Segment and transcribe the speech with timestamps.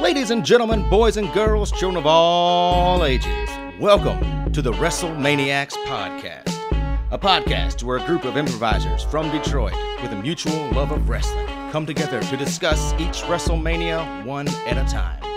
[0.00, 6.56] Ladies and gentlemen, boys and girls, children of all ages, welcome to the WrestleManiacs Podcast.
[7.10, 11.46] A podcast where a group of improvisers from Detroit with a mutual love of wrestling
[11.70, 15.29] come together to discuss each WrestleMania one at a time.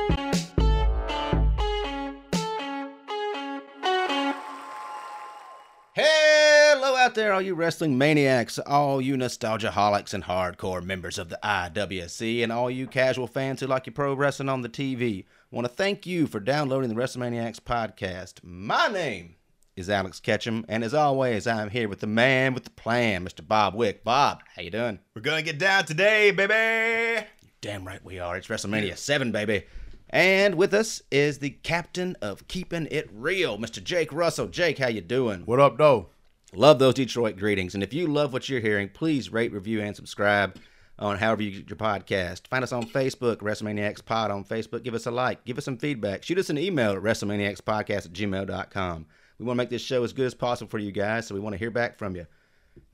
[7.14, 12.42] Out there, all you wrestling maniacs, all you nostalgiaholics and hardcore members of the IWC,
[12.42, 15.20] and all you casual fans who like your pro wrestling on the TV.
[15.22, 18.40] I want to thank you for downloading the WrestleManiacs podcast.
[18.42, 19.36] My name
[19.76, 23.48] is Alex Ketchum, and as always, I'm here with the man with the plan, Mr.
[23.48, 24.04] Bob Wick.
[24.04, 24.98] Bob, how you doing?
[25.14, 27.28] We're gonna get down today, baby.
[27.62, 28.38] Damn right we are.
[28.38, 29.66] It's WrestleMania 7, baby.
[30.10, 33.84] And with us is the captain of keeping it real, Mr.
[33.84, 34.48] Jake Russell.
[34.48, 35.42] Jake, how you doing?
[35.42, 36.10] What up, though?
[36.56, 37.74] Love those Detroit greetings.
[37.74, 40.58] And if you love what you're hearing, please rate, review, and subscribe
[41.00, 42.48] on however you get your podcast.
[42.48, 44.84] Find us on Facebook, WrestleManiacs Pod on Facebook.
[44.84, 45.44] Give us a like.
[45.46, 46.24] Give us some feedback.
[46.24, 49.06] Shoot us an email at WrestleManiacsPodcast at gmail.com.
[49.40, 51.42] We want to make this show as good as possible for you guys, so we
[51.42, 52.28] want to hear back from you.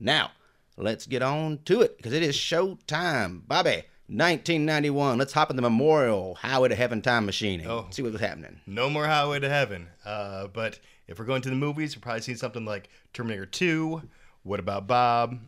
[0.00, 0.30] Now,
[0.78, 3.42] let's get on to it because it is show time.
[3.46, 5.18] Bobby, 1991.
[5.18, 7.86] Let's hop in the Memorial Highway to Heaven time machine and Oh.
[7.90, 8.60] see what's happening.
[8.66, 9.88] No more Highway to Heaven.
[10.04, 10.80] Uh, but
[11.10, 14.00] if we're going to the movies, we'll probably see something like Terminator 2.
[14.44, 15.38] What about Bob?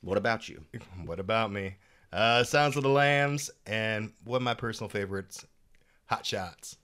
[0.00, 0.64] What about you?
[1.04, 1.76] What about me?
[2.10, 5.44] Uh, Sounds of the Lambs, and one of my personal favorites,
[6.06, 6.76] Hot Shots.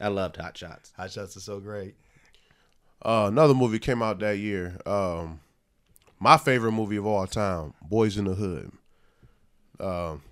[0.00, 0.92] I loved Hot Shots.
[0.96, 1.94] Hot Shots is so great.
[3.04, 4.78] Uh, another movie came out that year.
[4.86, 5.40] Um,
[6.18, 8.72] my favorite movie of all time, Boys in the Hood.
[9.78, 10.22] Um,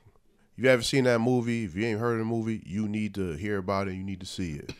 [0.56, 3.14] if you haven't seen that movie, if you ain't heard of the movie, you need
[3.16, 3.94] to hear about it.
[3.94, 4.72] You need to see it.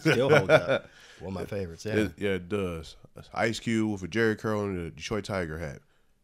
[0.00, 0.88] Still holds up.
[1.20, 1.84] One of my favorites.
[1.84, 1.94] Yeah.
[1.96, 2.96] It- yeah, it does.
[3.34, 5.80] Ice Cube with a Jheri curl and a Detroit Tiger hat.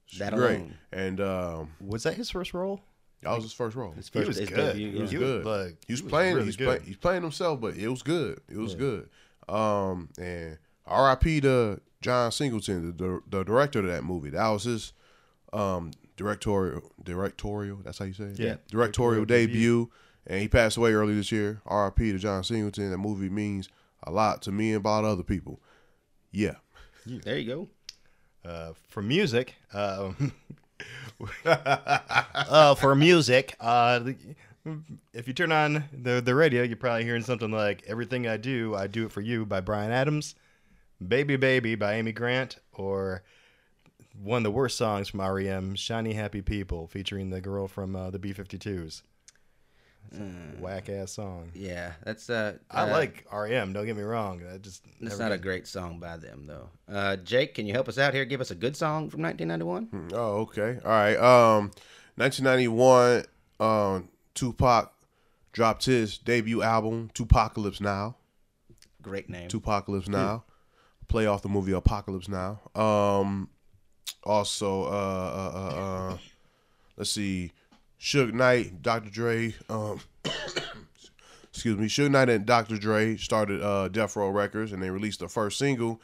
[0.08, 0.56] It's That great.
[0.56, 0.75] alone.
[0.92, 2.80] And um, was that his first role?
[3.22, 3.91] that was his first role.
[3.92, 4.56] His He was his good.
[4.56, 5.19] debut, He was yeah.
[5.19, 5.44] He was, good.
[5.47, 6.34] like, he's he was playing.
[6.34, 6.83] really he's playing.
[6.84, 8.41] He's playing himself, but it was good.
[8.48, 9.08] It was good.
[9.48, 11.41] Um, and R.I.P.
[11.41, 14.31] to John Singleton, the, the director of that movie.
[14.31, 14.92] That was his
[15.53, 17.78] um directorial directorial.
[17.84, 18.38] That's how you say it.
[18.38, 18.56] Yeah.
[18.69, 19.91] Directorial Directorial debut.
[20.28, 21.60] And he passed away early this year.
[21.66, 22.10] R.I.P.
[22.12, 22.91] to John Singleton.
[22.91, 23.69] That movie means
[24.03, 25.61] a lot to me and a lot of other people.
[26.33, 26.57] Yeah.
[27.07, 27.47] There you
[28.45, 28.49] go.
[28.51, 30.33] uh, for music, um,
[31.45, 34.01] uh, for music, uh,
[35.12, 38.75] if you turn on the the radio, you're probably hearing something like "Everything I Do,
[38.75, 40.34] I Do It for You" by Bryan Adams,
[41.07, 43.23] "Baby Baby" by Amy Grant, or
[44.21, 48.11] one of the worst songs from REM, "Shiny Happy People," featuring the girl from uh,
[48.11, 49.03] the B52s.
[50.59, 51.50] Whack ass song.
[51.55, 52.55] Yeah, that's uh.
[52.71, 53.72] I uh, like REM.
[53.72, 54.43] Don't get me wrong.
[54.53, 56.69] I just That's never not a great song by them though.
[56.89, 58.25] Uh, Jake, can you help us out here?
[58.25, 60.11] Give us a good song from 1991.
[60.15, 60.78] Oh, okay.
[60.84, 61.16] All right.
[61.16, 61.71] Um,
[62.16, 63.25] 1991.
[63.59, 64.93] Um, Tupac
[65.53, 68.16] dropped his debut album, Tupacalypse Now.
[69.03, 69.49] Great name.
[69.49, 70.45] Tupacalypse Now.
[71.09, 72.61] Play off the movie Apocalypse Now.
[72.75, 73.49] Um,
[74.25, 75.81] also, uh, uh, uh,
[76.12, 76.19] uh,
[76.97, 77.53] let's see,
[78.06, 79.11] Suge Knight, Dr.
[79.11, 79.53] Dre.
[79.69, 79.99] Um,
[81.50, 82.77] excuse me, Suge Knight and Dr.
[82.77, 86.00] Dre started uh, Death Row Records, and they released the first single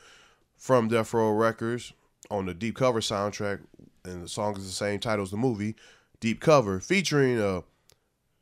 [0.56, 1.92] from Death Row Records
[2.28, 3.60] on the Deep Cover soundtrack,
[4.04, 5.76] and the song is the same title as the movie,
[6.18, 7.62] Deep Cover, featuring a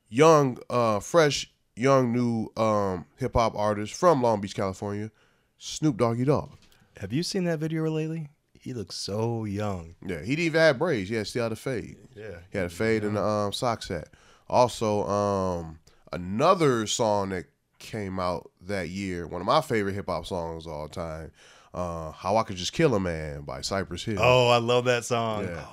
[0.09, 5.10] young, uh, fresh, young new um, hip hop artist from Long Beach, California,
[5.59, 6.53] Snoop Doggy Dogg.
[6.97, 8.31] Have you seen that video lately?
[8.62, 9.94] He looks so young.
[10.06, 11.09] Yeah, he didn't even have braids.
[11.09, 11.97] He had still had a fade.
[12.15, 12.37] Yeah.
[12.53, 14.09] He had a fade and a um, sock set.
[14.50, 15.78] Also, um,
[16.12, 17.47] another song that
[17.78, 21.31] came out that year, one of my favorite hip hop songs of all time,
[21.72, 24.19] uh, "How I Could Just Kill a Man" by Cypress Hill.
[24.20, 25.44] Oh, I love that song.
[25.44, 25.65] Yeah.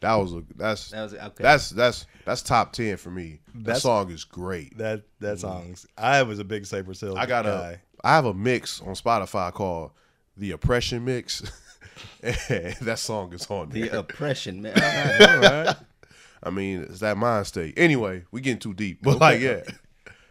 [0.00, 1.42] that was a that's That was okay.
[1.42, 3.40] that's that's that's top ten for me.
[3.54, 4.76] That That's- song is great.
[4.78, 5.86] That that song's.
[5.96, 7.16] I was a big Cypress Hill.
[7.16, 7.80] I got a guy.
[8.02, 9.92] I have a mix on Spotify called
[10.36, 11.42] the Oppression Mix.
[12.22, 13.88] and that song is on there.
[13.88, 14.74] the oppression, man.
[14.76, 15.76] All right, all right.
[16.42, 17.74] I mean, it's that mind state.
[17.76, 19.62] Anyway, we getting too deep, but like, yeah,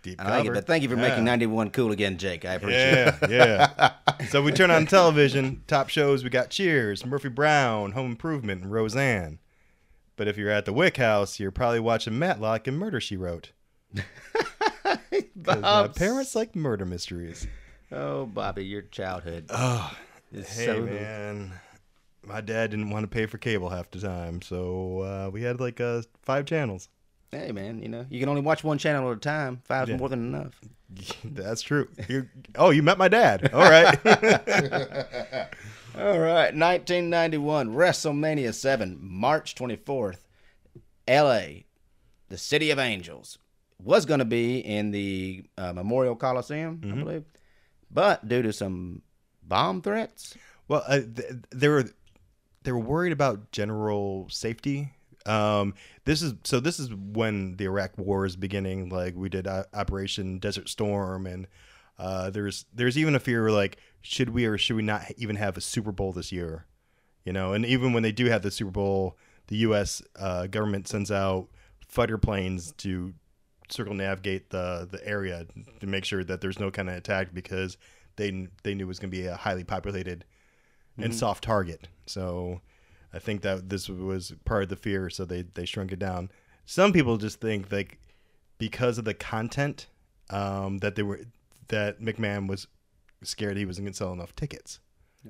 [0.04, 0.54] Deep I like it, cover.
[0.56, 2.44] but thank you for making 91 cool again, Jake.
[2.46, 3.16] I appreciate it.
[3.30, 4.26] Yeah, yeah.
[4.30, 5.64] so we turn on television.
[5.66, 9.40] Top shows we got Cheers, Murphy Brown, Home Improvement, and Roseanne.
[10.18, 13.52] But if you're at the Wick House, you're probably watching Matlock and Murder She Wrote.
[13.94, 17.48] My uh, parents like murder mysteries.
[17.92, 19.92] Oh, Bobby, your childhood Oh,
[20.34, 20.82] hey so.
[20.82, 21.54] man,
[22.26, 25.60] my dad didn't want to pay for cable half the time, so uh, we had
[25.60, 26.90] like uh, five channels.
[27.32, 29.62] Hey, man, you know you can only watch one channel at a time.
[29.66, 29.98] Five's Yeah.
[29.98, 30.60] more than enough.
[31.24, 31.88] That's true.
[32.08, 33.52] You- oh, you met my dad.
[33.54, 33.98] All right.
[35.96, 40.18] All right, 1991, WrestleMania 7, March 24th,
[41.08, 41.42] LA,
[42.30, 43.38] the City of Angels.
[43.80, 47.00] was going to be in the uh, Memorial Coliseum, Mm-hmm.
[47.00, 47.24] I believe,
[47.92, 49.04] but due to some
[49.48, 50.36] bomb threats,
[50.68, 51.86] Well, uh, th- they were
[52.63, 54.94] they were worried about general safety.
[55.25, 55.74] Um,
[56.06, 56.60] this is so.
[56.60, 58.90] This is when the Iraq War is beginning.
[58.90, 61.48] Like we did uh, Operation Desert Storm, and
[61.98, 65.57] uh, there's there's even a fear like should we or should we not even have
[65.57, 66.66] a Super Bowl this year?
[67.24, 69.18] You know, and even when they do have the Super Bowl,
[69.48, 70.01] the U.S.
[70.18, 71.48] Uh, government sends out
[71.88, 73.13] fighter planes to
[73.69, 75.46] circumnavigate the the area
[75.80, 77.78] to make sure that there's no kind of attack because
[78.15, 80.25] they they knew it was going to be a highly populated
[80.98, 81.88] and soft target.
[82.06, 82.62] So
[83.13, 86.30] I think that this was part of the fear, so they they shrunk it down.
[86.65, 88.00] Some people just think like
[88.57, 89.88] because of the content
[90.30, 91.21] um, that they were
[91.68, 92.68] that McMahon was
[93.24, 94.80] scared he wasn't going to sell enough tickets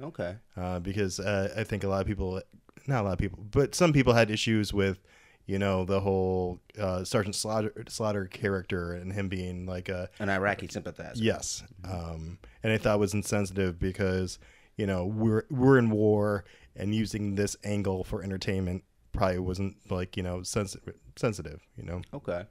[0.01, 2.41] okay, uh, because uh, I think a lot of people,
[2.87, 4.99] not a lot of people, but some people had issues with,
[5.45, 10.29] you know, the whole uh, Sergeant Slaughter, Slaughter character and him being like a an
[10.29, 11.21] Iraqi sympathizer.
[11.23, 14.39] yes, um, and I thought it was insensitive because
[14.77, 16.45] you know we're we're in war
[16.75, 22.01] and using this angle for entertainment probably wasn't like you know sensitive sensitive you know
[22.13, 22.45] Okay.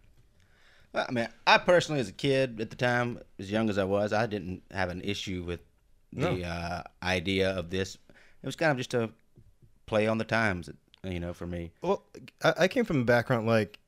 [0.92, 3.84] Well, I mean, I personally, as a kid at the time, as young as I
[3.84, 5.60] was, I didn't have an issue with
[6.12, 7.94] the uh, idea of this.
[7.94, 9.08] It was kind of just a
[9.86, 10.68] play on the times,
[11.04, 11.72] you know, for me.
[11.82, 12.04] Well,
[12.42, 13.78] I, I came from a background like,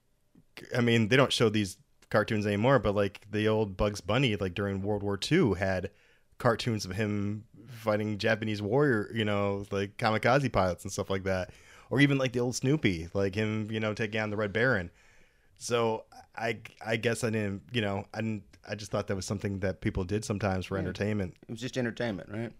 [0.76, 1.76] I mean, they don't show these
[2.10, 5.90] cartoons anymore, but like the old Bugs Bunny, like during World War II, had
[6.38, 11.50] cartoons of him fighting Japanese warrior, you know, like kamikaze pilots and stuff like that,
[11.90, 14.90] or even like the old Snoopy, like him, you know, taking on the Red Baron.
[15.58, 16.04] So
[16.36, 19.60] I, I guess I didn't, you know, I didn't, I just thought that was something
[19.60, 21.36] that people did sometimes for entertainment.
[21.48, 22.52] It was just entertainment, right?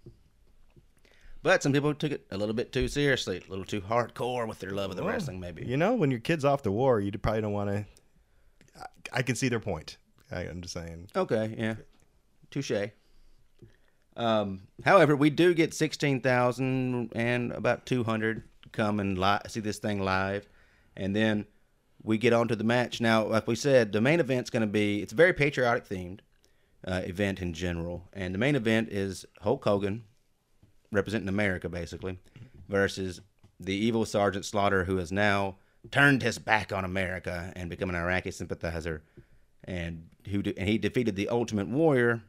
[1.44, 4.60] But some people took it a little bit too seriously, a little too hardcore with
[4.60, 5.62] their love of the wrestling, maybe.
[5.66, 7.84] You know, when your kid's off the war, you probably don't want to.
[8.80, 9.98] I, I can see their point.
[10.32, 11.10] I, I'm just saying.
[11.14, 11.74] Okay, yeah.
[12.50, 12.88] Touche.
[14.16, 18.42] Um, however, we do get 16,000 and about 200
[18.72, 20.48] come and li- see this thing live.
[20.96, 21.44] And then
[22.02, 23.02] we get on to the match.
[23.02, 26.20] Now, like we said, the main event's going to be, it's a very patriotic themed
[26.86, 28.08] uh, event in general.
[28.14, 30.04] And the main event is Hulk Hogan,
[30.94, 32.18] representing America basically,
[32.68, 33.20] versus
[33.60, 35.56] the evil Sergeant Slaughter, who has now
[35.90, 39.02] turned his back on America and become an Iraqi sympathizer,
[39.64, 42.22] and who de- and he defeated the Ultimate Warrior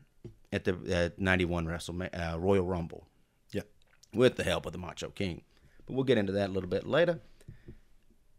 [0.51, 3.07] at the uh, '91 WrestleMania uh, Royal Rumble
[3.51, 3.61] Yeah.
[4.13, 5.41] with the help of the Macho King.
[5.85, 7.19] But we'll get into that a little bit later.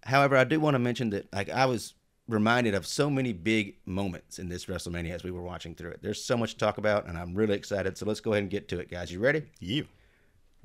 [0.05, 1.94] However, I do want to mention that like I was
[2.28, 6.00] reminded of so many big moments in this WrestleMania as we were watching through it.
[6.02, 7.96] There's so much to talk about, and I'm really excited.
[7.96, 9.12] So let's go ahead and get to it, guys.
[9.12, 9.44] You ready?
[9.61, 9.87] You.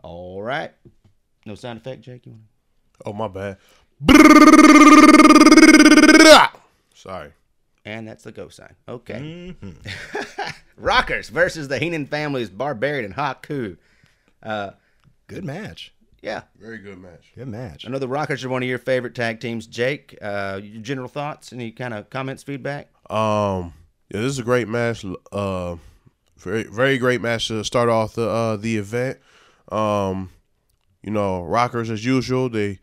[0.04, 0.72] All right.
[1.46, 2.26] No sound effect, Jake.
[2.26, 2.44] You want?
[3.06, 3.58] Oh my bad.
[6.94, 7.32] Sorry.
[7.84, 8.76] And that's the go sign.
[8.88, 9.56] Okay.
[10.78, 13.78] Rockers versus the Heenan family's Barbarian and Haku.
[14.44, 14.72] Uh,
[15.28, 15.94] Good match.
[16.22, 16.44] yeah.
[16.60, 17.32] Very good match.
[17.36, 17.86] Good match.
[17.88, 19.66] I know the Rockers are one of your favorite tag teams.
[19.66, 21.52] Jake, uh, your general thoughts?
[21.54, 22.90] Any kind of comments, feedback?
[23.10, 23.74] Um,
[24.14, 25.04] yeah, this is a great match.
[25.32, 25.78] Uh,
[26.38, 29.20] very very great match to start off the uh the event.
[29.72, 30.30] Um,
[31.02, 32.80] you know, Rockers as usual, they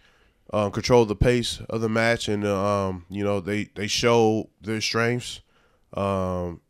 [0.53, 4.81] um, control the pace of the match, and um, you know they they show their
[4.81, 5.41] strengths,
[5.95, 6.61] um,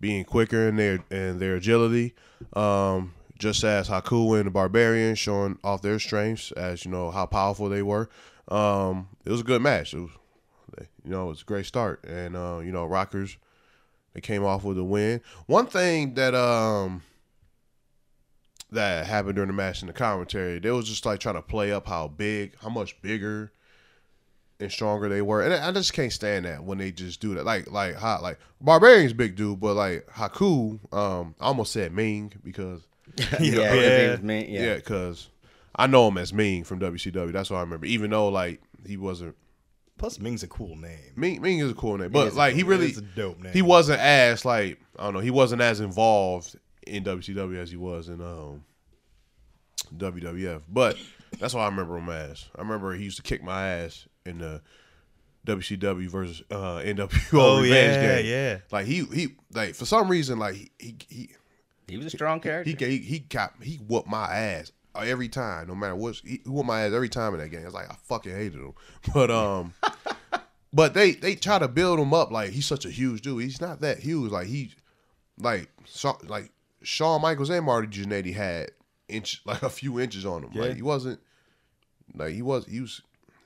[0.00, 2.14] being quicker in their and their agility.
[2.52, 7.26] Um, just as Haku and the Barbarian showing off their strengths, as you know how
[7.26, 8.08] powerful they were.
[8.48, 9.92] Um, it was a good match.
[9.92, 10.10] It was,
[11.04, 13.36] you know, it's a great start, and uh, you know, Rockers
[14.14, 15.20] they came off with a win.
[15.46, 17.02] One thing that um
[18.72, 21.72] that happened during the match in the commentary, they was just like trying to play
[21.72, 23.52] up how big, how much bigger
[24.58, 27.44] and stronger they were, and I just can't stand that when they just do that.
[27.44, 32.32] Like like hot like Barbarian's big dude, but like Haku, um, I almost said Ming
[32.42, 32.80] because
[33.40, 34.10] yeah, Yeah.
[34.16, 34.74] was yeah, Yeah.
[34.76, 35.28] because
[35.74, 37.32] I know him as Ming from WCW.
[37.32, 37.86] That's what I remember.
[37.86, 39.36] Even though like he wasn't
[39.98, 41.12] Plus, Ming's a cool name.
[41.16, 43.52] Ming, Ming is a cool name, but like he really dope name.
[43.52, 45.20] He wasn't as like I don't know.
[45.20, 48.64] He wasn't as involved in WCW as he was in um
[49.94, 50.62] WWF.
[50.68, 50.96] But
[51.38, 52.46] that's why I remember him as.
[52.56, 54.62] I remember he used to kick my ass in the
[55.46, 58.26] WCW versus uh, NWO Oh, revenge yeah, game.
[58.26, 58.58] yeah.
[58.70, 61.28] Like he he like for some reason like he he he
[61.88, 62.70] He was a strong character.
[62.70, 66.16] he he, he got he whooped my ass every time, no matter what.
[66.24, 67.64] He whooped my ass every time in that game.
[67.64, 68.72] It's like I fucking hated him,
[69.14, 69.72] but um,
[70.72, 73.42] but they they try to build him up like he's such a huge dude.
[73.42, 74.32] He's not that huge.
[74.32, 74.72] Like he,
[75.38, 76.50] like so, like
[76.86, 78.70] Shawn Michaels and Marty Jannetty had
[79.08, 80.50] inch like a few inches on him.
[80.52, 80.62] Yeah.
[80.62, 81.20] Like he wasn't
[82.14, 83.02] like he was he was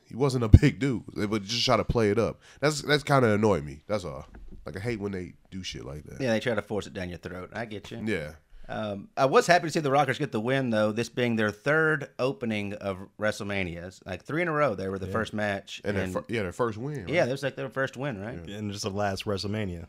[0.06, 1.04] he wasn't a big dude.
[1.16, 2.40] They would just try to play it up.
[2.60, 3.80] That's that's kind of annoyed me.
[3.86, 4.26] That's all.
[4.66, 6.20] Like Like I hate when they do shit like that.
[6.20, 7.50] Yeah, they try to force it down your throat.
[7.54, 8.02] I get you.
[8.04, 8.32] Yeah.
[8.68, 10.92] Um, I was happy to see the Rockers get the win, though.
[10.92, 14.76] This being their third opening of WrestleManias, like three in a row.
[14.76, 17.06] They were the first match, And, and, their fir- yeah, their first win.
[17.06, 17.08] Right?
[17.08, 18.38] yeah, that was like their first win, right?
[18.48, 19.86] And just the last WrestleMania.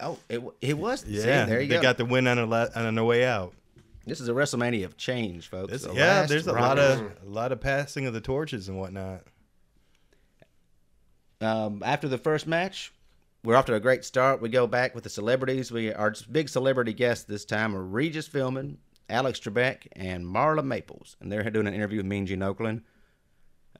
[0.00, 1.00] Oh, it it was.
[1.00, 1.82] see, Yeah, there you they go.
[1.82, 3.54] got the win on a la- on a way out.
[4.06, 5.72] this is a WrestleMania of change, folks.
[5.72, 8.78] This- The yeah, there's a lot of a lot of passing of the torches and
[8.78, 9.22] whatnot.
[11.40, 12.92] Um, after the first match,
[13.44, 14.40] we're off to a great start.
[14.40, 15.70] We go back with the celebrities.
[15.70, 18.76] We our big celebrity guests this time are Regis Philbin,
[19.08, 22.82] Alex Trebek, and Marla Maples, and they're doing an interview with Mean Gene Okerlund.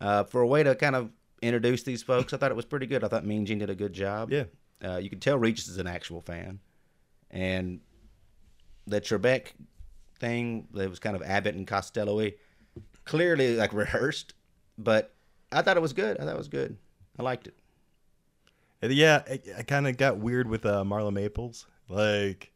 [0.01, 2.87] Uh, for a way to kind of introduce these folks, I thought it was pretty
[2.87, 3.05] good.
[3.05, 4.31] I thought Mean Gene did a good job.
[4.31, 4.45] Yeah.
[4.83, 6.61] Uh, you can tell Regis is an actual fan,
[7.31, 7.81] and
[8.87, 9.49] the Trebek
[10.19, 12.35] thing that was kind of Abbott and Costello-y,
[13.05, 14.35] clearly like rehearsed,
[14.79, 15.15] but
[15.53, 16.19] I thought it was good.
[16.19, 16.77] I thought it was good.
[17.19, 17.55] I liked it.
[18.83, 21.67] Yeah, I, I kind of got weird with uh, Marla Maples.
[21.89, 22.53] Like,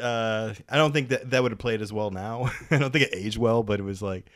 [0.00, 2.50] uh, I don't think that that would have played as well now.
[2.70, 4.26] I don't think it aged well, but it was like,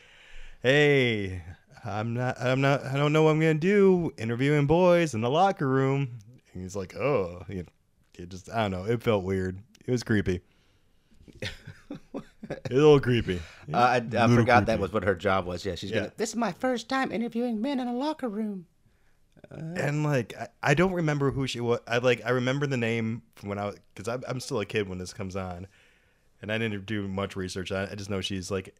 [0.62, 1.42] hey,
[1.86, 4.12] I'm not, I'm not, I don't know what I'm gonna do.
[4.18, 6.18] Interviewing boys in the locker room.
[6.52, 7.64] And he's like, oh, you know,
[8.18, 8.84] it just, I don't know.
[8.84, 9.58] It felt weird.
[9.86, 10.40] It was creepy.
[11.42, 11.50] it
[12.12, 12.22] was
[12.70, 13.40] a little creepy.
[13.74, 15.64] Uh, I, I Little forgot that was what her job was.
[15.64, 15.96] Yeah, she's Yeah.
[15.96, 16.12] gonna.
[16.16, 18.66] This is my first time interviewing men in a locker room.
[19.50, 21.80] and like I, I don't remember who she was.
[21.88, 24.66] I like I remember the name from when I was because I'm, I'm still a
[24.66, 25.66] kid when this comes on,
[26.40, 27.72] and I didn't do much research.
[27.72, 28.72] I, I just know she's like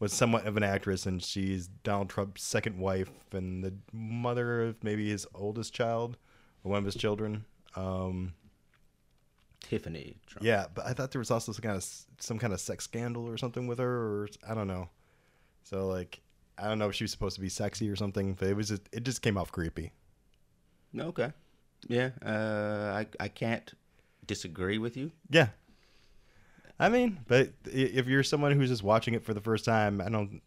[0.00, 4.82] was somewhat of an actress, and she's Donald Trump's second wife and the mother of
[4.84, 6.16] maybe his oldest child
[6.64, 7.44] or one of his children.
[7.76, 8.34] Um,
[9.60, 10.16] Tiffany.
[10.26, 10.44] Trump.
[10.44, 11.84] yeah, but I thought there was also some kind of
[12.18, 14.88] some kind of sex scandal or something with her, or I don't know.
[15.62, 16.20] So like.
[16.60, 18.70] I don't know if she was supposed to be sexy or something, but it was
[18.70, 19.92] just, it just came off creepy.
[20.98, 21.32] Okay.
[21.86, 22.10] Yeah.
[22.20, 23.72] Uh, I I can't
[24.26, 25.12] disagree with you.
[25.30, 25.50] Yeah.
[26.80, 30.08] I mean, but if you're someone who's just watching it for the first time, I
[30.08, 30.40] don't.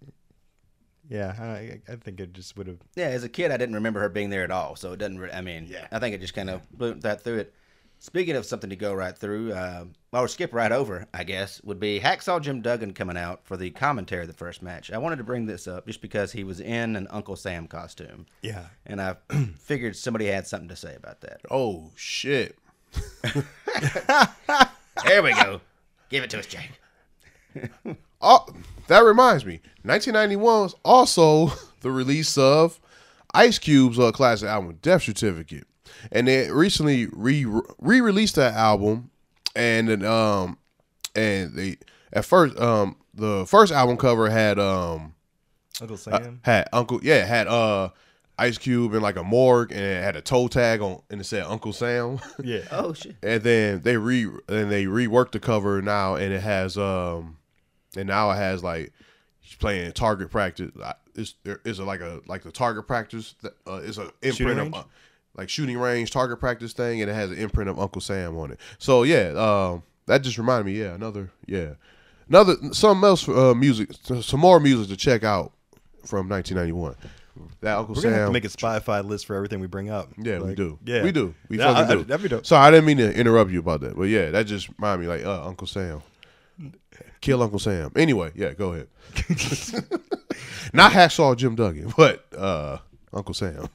[1.10, 2.78] Yeah, I, I think it just would have.
[2.96, 5.20] Yeah, as a kid, I didn't remember her being there at all, so it doesn't.
[5.20, 5.88] Re- I mean, Yeah.
[5.92, 7.54] I think it just kind of blew that through it.
[8.00, 9.84] Speaking of something to go right through, uh,
[10.14, 13.70] or skip right over, I guess, would be Hacksaw Jim Duggan coming out for the
[13.70, 14.90] commentary of the first match.
[14.92, 18.26] I wanted to bring this up just because he was in an Uncle Sam costume,
[18.42, 18.66] Yeah.
[18.88, 19.18] and I
[19.60, 21.42] figured somebody had something to say about that.
[21.52, 22.58] Oh shit.
[25.06, 25.62] There we go.
[26.12, 26.72] Give it to us, Jake.
[28.24, 28.46] Oh,
[28.86, 29.62] that reminds me.
[29.82, 31.52] 1991 was also
[31.82, 32.80] the release of
[33.34, 35.66] Ice Cube's uh, classic album, Death Certificate,
[36.12, 37.46] and they recently re
[37.80, 39.10] re released that album,
[39.56, 40.60] and then, um
[41.16, 41.78] and they
[42.14, 45.16] at first um the first album cover had um
[45.82, 46.40] Uncle Sam.
[46.44, 47.90] had Uncle yeah had uh
[48.40, 51.26] Ice Cube in like a morgue and it had a toe tag on and it
[51.26, 52.20] said Uncle Sam.
[52.44, 52.62] yeah.
[52.72, 53.16] Oh shit.
[53.22, 57.38] and then they re and they reworked the cover now and it has um
[57.96, 58.92] and now it has like
[59.40, 63.36] he's playing target practice Uh, is there is it like a like the target practice
[63.42, 64.84] that uh, is a imprint of uh,
[65.36, 68.52] like shooting range target practice thing and it has an imprint of Uncle Sam on
[68.52, 71.74] it so yeah um that just reminded me yeah another yeah
[72.28, 73.90] another something else uh music
[74.22, 75.52] some more music to check out
[76.06, 76.96] from 1991
[77.62, 78.02] that Uncle Sam.
[78.02, 80.10] We're Sam gonna have to make a Spotify list for everything we bring up.
[80.18, 80.78] yeah, we do.
[80.86, 81.34] Yeah, we do.
[81.50, 82.04] We Yeah, fucking I- I- do.
[82.04, 82.46] that'd be dope.
[82.46, 85.14] Sorry, I didn't mean to interrupt you about that, but yeah, that just reminded me
[85.14, 86.02] like uh, Uncle Sam.
[87.22, 87.92] Kill Uncle Sam.
[87.96, 88.88] Anyway, yeah, go ahead.
[90.74, 92.78] Not hacksaw Jim Duggan, but uh,
[93.14, 93.68] Uncle Sam.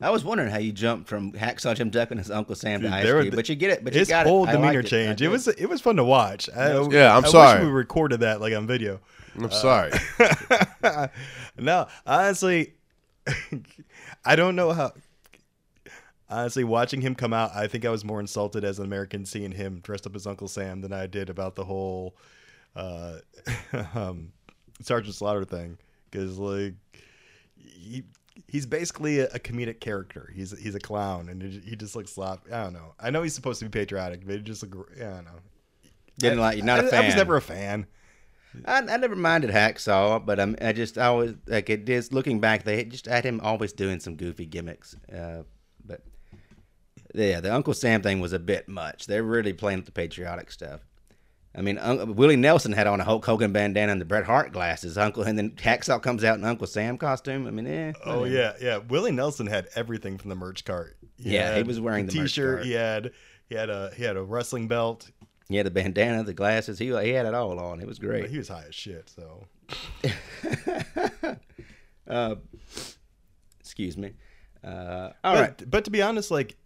[0.00, 3.04] I was wondering how you jumped from Hacksaw Jim Duggan as Uncle Sam to Ice
[3.04, 3.84] Cube, the- but you get it.
[3.84, 4.52] But you His got whole it.
[4.52, 4.90] Demeanor liked it.
[4.90, 5.22] Change.
[5.22, 6.48] It was it was fun to watch.
[6.50, 7.60] I, Yeah, I'm I sorry.
[7.60, 8.98] Wish we recorded that like on video.
[9.36, 9.92] I'm sorry.
[11.58, 12.74] no, honestly,
[14.24, 14.92] I don't know how.
[16.28, 19.52] Honestly, watching him come out, I think I was more insulted as an American seeing
[19.52, 22.16] him dressed up as Uncle Sam than I did about the whole
[22.74, 23.18] uh,
[23.94, 24.32] um,
[24.80, 25.76] Sergeant Slaughter thing.
[26.10, 26.74] Because like
[27.56, 28.04] he
[28.48, 30.32] he's basically a, a comedic character.
[30.34, 32.46] He's he's a clown, and he he just looks slop.
[32.50, 32.94] I don't know.
[32.98, 34.90] I know he's supposed to be patriotic, but he just look.
[34.96, 35.40] I don't know.
[36.18, 37.02] Didn't like you're not I- a fan.
[37.02, 37.86] I was never a fan.
[38.64, 42.40] I, I never minded Hacksaw, but um, I just I always like it is looking
[42.40, 42.64] back.
[42.64, 44.94] They just had him always doing some goofy gimmicks.
[45.12, 45.42] Uh,
[45.84, 46.02] but
[47.14, 49.06] yeah, the Uncle Sam thing was a bit much.
[49.06, 50.80] They're really playing with the patriotic stuff.
[51.54, 54.52] I mean, Un- Willie Nelson had on a Hulk Hogan bandana and the Bret Hart
[54.52, 54.96] glasses.
[54.96, 57.46] Uncle, and then Hacksaw comes out in Uncle Sam costume.
[57.46, 57.92] I mean, eh.
[58.04, 58.78] Oh yeah, yeah.
[58.78, 60.96] Willie Nelson had everything from the merch cart.
[61.18, 62.58] Yeah, he was wearing the t-shirt.
[62.58, 62.66] cart.
[62.66, 63.12] He had
[63.48, 65.10] he had a he had a wrestling belt.
[65.52, 66.78] He had the bandana, the glasses.
[66.78, 67.80] He he had it all on.
[67.80, 68.28] It was great.
[68.30, 69.10] he was high as shit.
[69.10, 69.46] So
[73.60, 74.12] excuse me.
[74.64, 75.70] Uh, all but, right.
[75.70, 76.56] but to be honest, like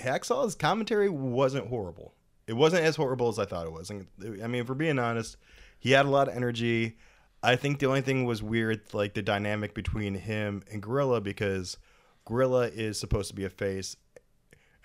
[0.00, 2.14] Hacksaw's commentary wasn't horrible.
[2.46, 3.90] It wasn't as horrible as I thought it was.
[3.90, 5.36] I mean, if we're being honest,
[5.78, 6.96] he had a lot of energy.
[7.42, 11.76] I think the only thing was weird, like the dynamic between him and Gorilla, because
[12.24, 13.96] Gorilla is supposed to be a face,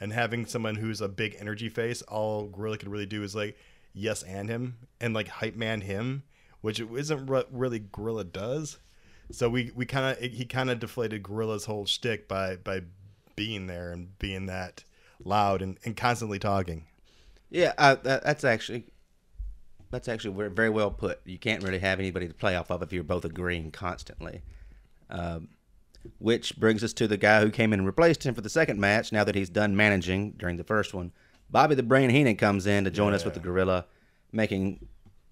[0.02, 3.56] and having someone who's a big energy face, all Gorilla could really do is like
[3.94, 6.24] yes and him and like hype man him,
[6.62, 8.80] which isn't what really Gorilla does.
[9.32, 12.82] So we we kind of he kind of deflated Gorilla's whole shtick by by
[13.36, 14.84] being there and being that
[15.24, 16.88] loud and, and constantly talking.
[17.50, 18.86] Yeah, uh, that, that's actually
[19.92, 21.20] that's actually very, well put.
[21.26, 24.42] You can't really have anybody to play off of if you're both agreeing constantly.
[25.10, 25.50] Um,
[26.20, 28.80] which brings us to the guy who came in and replaced him for the second
[28.80, 29.12] match.
[29.12, 31.12] Now that he's done managing during the first one,
[31.50, 33.86] Bobby the Brain Heenan comes in to join us with the Gorilla,
[34.32, 34.88] making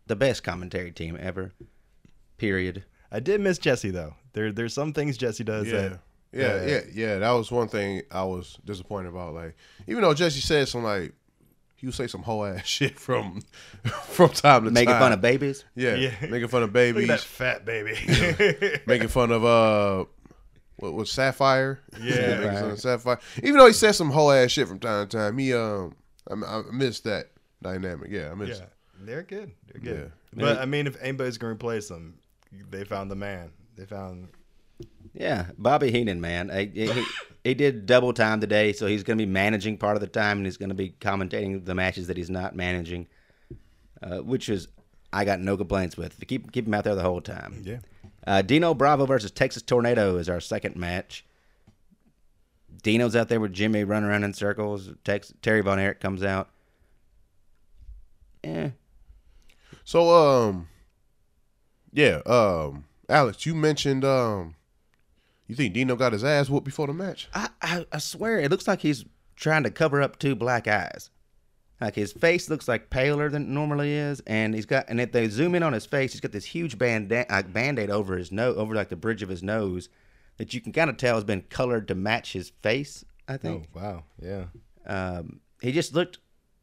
[0.08, 1.52] the best commentary team ever.
[2.38, 2.84] Period.
[3.12, 4.16] I did miss Jesse though.
[4.34, 5.74] There there's some things Jesse does Yeah.
[5.82, 6.00] that
[6.32, 7.20] Yeah, uh, yeah, yeah.
[7.20, 9.34] That was one thing I was disappointed about.
[9.34, 9.56] Like,
[9.88, 11.14] even though Jesse said some like,
[11.76, 13.42] he would say some whole ass shit from
[14.04, 15.02] from time to Making time.
[15.02, 15.66] fun of babies.
[15.76, 16.12] yeah, Yeah.
[16.30, 18.80] making fun of Look babies, at that fat baby.
[18.86, 20.06] making fun of uh,
[20.80, 21.80] what was Sapphire?
[22.02, 22.40] Yeah.
[22.40, 23.20] making fun Sapphire.
[23.38, 25.96] Even though he said some whole ass shit from time to time, he um,
[26.30, 27.32] I, I missed that
[27.62, 28.10] dynamic.
[28.12, 28.60] Yeah, I missed.
[28.62, 29.06] yeah, it.
[29.06, 29.52] they're good.
[29.72, 30.12] They're good.
[30.36, 30.42] Yeah.
[30.44, 32.20] But I mean, if anybody's going to replace them,
[32.70, 33.52] they found the man.
[33.76, 34.30] They found.
[35.14, 36.52] Yeah, Bobby Heenan, man.
[36.52, 37.04] I- He, he,
[37.44, 40.38] he did double time today, so he's going to be managing part of the time,
[40.38, 43.08] and he's going to be commentating the matches that he's not managing,
[44.02, 44.68] uh, which is
[45.12, 46.26] I got no complaints with.
[46.28, 47.62] Keep keep him out there the whole time.
[47.66, 47.80] Yeah.
[48.26, 51.26] Uh, Dino Bravo versus Texas Tornado is our second match.
[52.82, 54.90] Dino's out there with Jimmy running around in circles.
[55.04, 56.50] Tex, Terry Von Erich comes out.
[58.44, 58.70] Eh.
[59.84, 60.68] So um,
[61.92, 64.56] yeah, um, Alex, you mentioned um,
[65.48, 67.28] you think Dino got his ass whooped before the match?
[67.34, 71.10] I, I, I swear, it looks like he's trying to cover up two black eyes.
[71.82, 74.86] Like his face looks like paler than it normally is, and he's got.
[74.90, 77.90] And if they zoom in on his face, he's got this huge band like band-aid
[77.90, 79.88] over his nose, over like the bridge of his nose,
[80.38, 83.06] that you can kind of tell has been colored to match his face.
[83.28, 83.68] I think.
[83.76, 84.04] Oh wow.
[84.22, 84.46] Yeah.
[84.86, 86.18] um, he just looked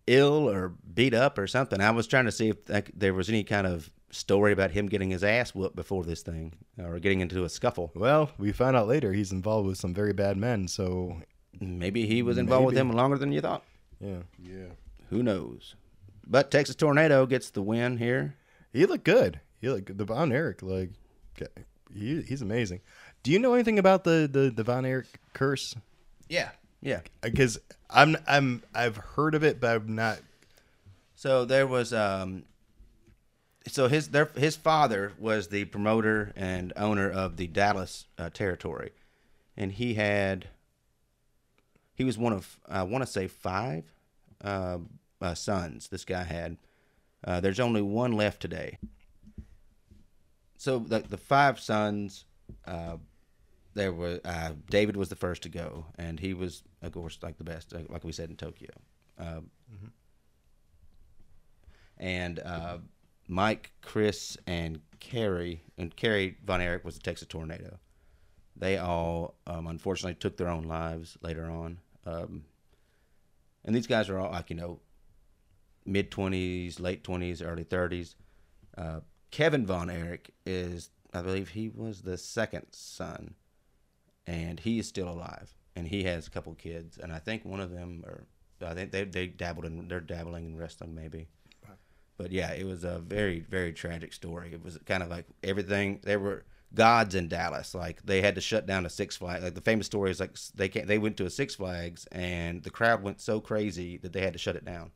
[0.06, 1.80] ill or beat up or something.
[1.80, 4.86] I was trying to see if like, there was any kind of story about him
[4.86, 7.90] getting his ass whooped before this thing or getting into a scuffle.
[7.94, 10.68] Well, we found out later he's involved with some very bad men.
[10.68, 11.20] So
[11.60, 12.88] Maybe he was involved with Maybe.
[12.88, 13.62] him longer than you thought.
[14.00, 14.66] yeah, Yeah.
[15.10, 15.74] Who knows?
[16.26, 18.34] But Texas Tornado gets the win here.
[18.72, 19.40] he looked good.
[19.60, 19.98] He looked good.
[19.98, 20.90] the Von Erich like
[21.94, 22.80] he, he's amazing.
[23.22, 25.74] Do you know anything about the the, the Von Erich curse?
[26.28, 26.50] Yeah.
[26.80, 27.00] Yeah.
[27.22, 30.18] Because I'm I'm I've heard of it, but I'm not.
[31.14, 32.44] So there was um
[33.66, 38.92] so his their his father was the promoter and owner of the Dallas uh, territory.
[39.56, 40.48] And he had
[41.94, 43.84] he was one of I want to say 5
[44.46, 44.78] uh,
[45.20, 46.56] uh, sons this guy had.
[47.24, 48.78] Uh, there's only one left today.
[50.56, 52.24] So the the five sons
[52.66, 52.96] uh,
[53.74, 57.36] there were uh, David was the first to go, and he was, of course, like
[57.38, 58.70] the best, like- like we said in Tokyo.
[59.18, 59.40] Uh,
[61.98, 62.78] And uh,
[63.26, 67.78] Mike, Chris, and Kerry, and Kerry Von Erich was the Texas Tornado.
[68.54, 71.78] They all, um, unfortunately, took their own lives later on.
[72.04, 72.44] Um,
[73.66, 74.80] and these guys are all like you know,
[75.84, 78.16] mid twenties, late twenties, early thirties.
[78.78, 79.00] Uh,
[79.30, 83.34] Kevin Von Erich is, I believe, he was the second son.
[84.26, 87.60] And he is still alive, and he has a couple kids, and I think one
[87.60, 88.26] of them or
[88.60, 91.28] I think they they dabbled in, they're dabbling in wrestling maybe,
[92.16, 94.52] but yeah, it was a very very tragic story.
[94.52, 98.40] It was kind of like everything they were gods in Dallas, like they had to
[98.40, 99.44] shut down a Six Flags.
[99.44, 102.62] Like the famous story is like they can't, they went to a Six Flags, and
[102.62, 104.90] the crowd went so crazy that they had to shut it down.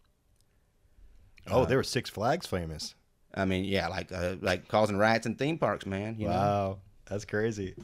[1.51, 2.95] Oh, they were Six Flags famous.
[3.35, 6.17] I mean, yeah, like uh, like causing riots in theme parks, man.
[6.19, 6.33] You know?
[6.33, 6.79] Wow,
[7.09, 7.75] that's crazy.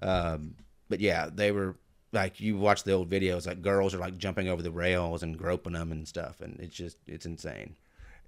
[0.00, 0.54] Um,
[0.88, 1.76] but yeah, they were
[2.12, 5.36] like you watch the old videos, like girls are like jumping over the rails and
[5.36, 7.74] groping them and stuff, and it's just it's insane.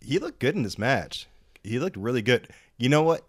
[0.00, 1.26] He looked good in this match.
[1.62, 2.48] He looked really good.
[2.78, 3.22] You know what?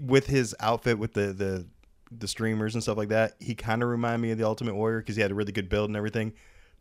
[0.00, 1.66] With his outfit, with the the
[2.10, 5.00] the streamers and stuff like that, he kind of reminded me of the Ultimate Warrior
[5.00, 6.34] because he had a really good build and everything.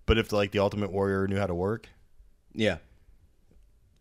[0.05, 1.87] But if like the Ultimate Warrior knew how to work,
[2.53, 2.77] Yeah,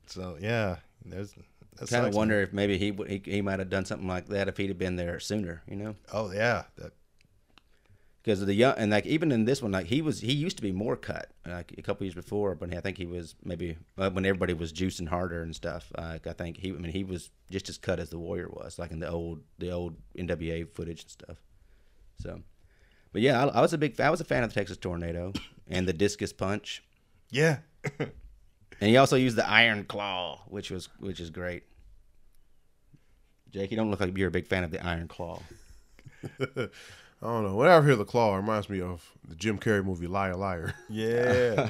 [0.07, 1.35] so yeah, there's
[1.79, 4.49] that's kind of wonder if maybe he, he he might have done something like that
[4.49, 5.95] if he'd have been there sooner, you know?
[6.13, 6.93] Oh yeah, that,
[8.23, 10.57] Because of the young and like even in this one, like he was he used
[10.59, 13.79] to be more cut like a couple years before, but I think he was maybe
[13.97, 15.91] uh, when everybody was juicing harder and stuff.
[15.97, 18.79] Like I think he I mean he was just as cut as the Warrior was,
[18.79, 21.39] like in the old the old NWA footage and stuff.
[22.19, 22.43] So,
[23.15, 25.33] But yeah, I, I was a big, I was a fan of the Texas Tornado
[25.69, 26.83] and the discus punch,
[27.31, 27.61] Yeah.
[27.99, 28.11] and
[28.91, 31.63] he also used the Iron Claw, which was which is great.
[33.51, 35.41] Jake, you don't look like you're a big fan of the Iron Claw.
[37.23, 37.55] I don't know.
[37.57, 40.75] Whenever I hear the claw, it reminds me of the Jim Carrey movie Liar Liar.
[40.89, 41.69] Yeah.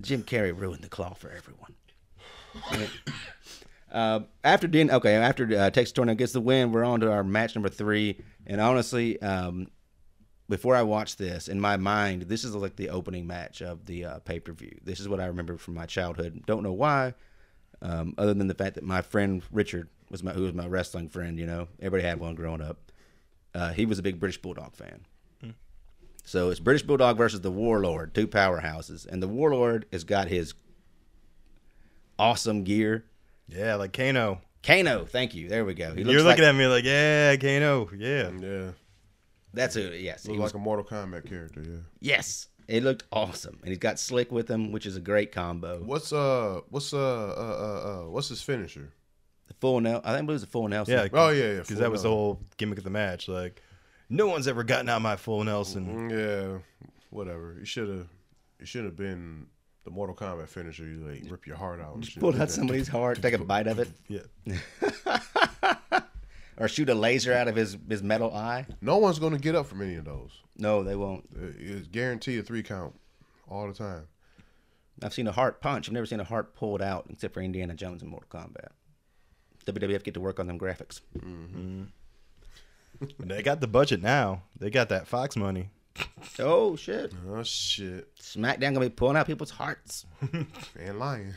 [0.00, 1.74] Jim Carrey ruined the claw for everyone.
[3.92, 7.24] uh, after Dean, okay, after uh, Texas Tornado gets the win, we're on to our
[7.24, 8.20] match number three.
[8.46, 9.68] And honestly, um,
[10.48, 14.04] before I watched this, in my mind, this is like the opening match of the
[14.04, 14.76] uh, pay per view.
[14.84, 16.42] This is what I remember from my childhood.
[16.46, 17.14] Don't know why,
[17.80, 21.08] um, other than the fact that my friend Richard was my who was my wrestling
[21.08, 21.38] friend.
[21.38, 22.85] You know, everybody had one growing up.
[23.56, 25.06] Uh, he was a big British Bulldog fan.
[26.28, 30.54] So it's British Bulldog versus the Warlord, two powerhouses, and the Warlord has got his
[32.18, 33.04] awesome gear.
[33.48, 34.40] yeah, like Kano.
[34.64, 35.48] Kano, thank you.
[35.48, 35.94] There we go.
[35.94, 37.88] He You're looking like, at me like, yeah, Kano.
[37.96, 38.30] Yeah.
[38.40, 38.70] Yeah.
[39.54, 40.24] that's a yes.
[40.24, 41.76] He Looks was, like a Mortal Kombat character, yeah.
[42.00, 45.80] yes, it looked awesome, and he's got Slick with him, which is a great combo.
[45.84, 47.00] What's uh what's uh uh
[47.38, 48.90] uh, uh what's his finisher?
[49.48, 50.94] The full Nel, I think it was a full Nelson.
[50.94, 51.08] Yeah.
[51.12, 51.52] Oh yeah, yeah.
[51.54, 53.28] Because full that was the whole gimmick of the match.
[53.28, 53.62] Like,
[54.08, 56.10] no one's ever gotten out my full Nelson.
[56.10, 56.58] Mm, Yeah,
[57.10, 57.56] whatever.
[57.58, 58.06] You should have.
[58.58, 59.46] You should have been
[59.84, 60.84] the Mortal Kombat finisher.
[60.84, 61.94] You like rip your heart out.
[61.94, 62.20] And shit.
[62.20, 64.20] pull out somebody's heart, take a bite of it, Yeah.
[66.58, 68.66] or shoot a laser out of his his metal eye.
[68.80, 70.40] No one's gonna get up from any of those.
[70.56, 71.24] No, they won't.
[71.36, 72.94] Uh, It's guaranteed a three count
[73.48, 74.08] all the time.
[75.02, 75.88] I've seen a heart punch.
[75.88, 78.70] I've never seen a heart pulled out except for Indiana Jones in Mortal Kombat.
[79.66, 81.00] WWF get to work on them graphics.
[81.18, 81.82] Mm-hmm.
[83.20, 84.42] They got the budget now.
[84.58, 85.68] They got that Fox money.
[86.38, 87.12] Oh shit!
[87.28, 88.14] Oh shit!
[88.16, 90.04] SmackDown gonna be pulling out people's hearts.
[90.78, 91.34] And lying.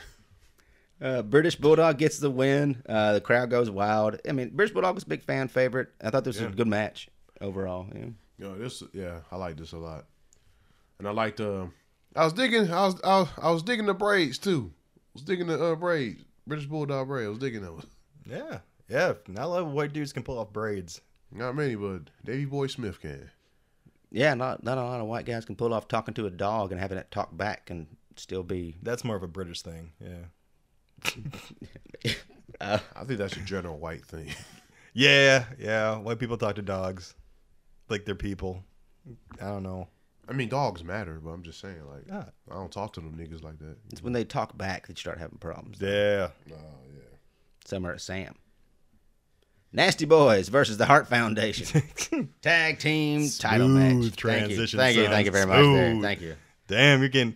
[1.01, 2.81] Uh, British Bulldog gets the win.
[2.87, 4.19] Uh, the crowd goes wild.
[4.27, 5.87] I mean, British Bulldog was a big fan favorite.
[6.03, 6.49] I thought this was Yeah.
[6.49, 7.07] a good match
[7.39, 7.87] overall.
[7.95, 8.07] Yeah.
[8.37, 10.05] Yo, this yeah, I like this a lot,
[10.97, 11.67] and I liked uh,
[12.15, 14.71] I was digging, I was, I was, I was digging the braids too.
[14.97, 17.27] I was digging the uh, braids, British Bulldog braids.
[17.27, 17.85] I was digging those.
[18.29, 18.59] Yeah.
[18.87, 19.13] Yeah.
[19.27, 21.01] Not a lot of white dudes can pull off braids.
[21.31, 23.29] Not many, but Davy Boy Smith can.
[24.11, 26.71] Yeah, not not a lot of white guys can pull off talking to a dog
[26.71, 28.75] and having it talk back and still be.
[28.81, 29.91] That's more of a British thing.
[29.99, 32.13] Yeah.
[32.59, 34.33] Uh, I think that's a general white thing.
[34.93, 35.45] Yeah.
[35.59, 35.97] Yeah.
[35.97, 37.13] White people talk to dogs
[37.89, 38.63] like they're people.
[39.39, 39.87] I don't know.
[40.27, 42.25] I mean, dogs matter, but I'm just saying, like, Yeah.
[42.49, 43.77] I don't talk to them niggas like that.
[43.91, 45.77] it's when they talk back that you start having problems.
[45.79, 46.29] Yeah.
[46.51, 46.55] Oh
[47.69, 48.35] Summer at Sam.
[49.71, 51.83] Nasty Boys versus the Heart Foundation.
[52.41, 54.15] Tag team title Smooth match.
[54.15, 55.03] transition, Thank you.
[55.03, 55.13] Thank you.
[55.13, 55.63] Thank you very much.
[55.63, 56.01] There.
[56.01, 56.35] Thank you.
[56.67, 57.35] Damn, you're getting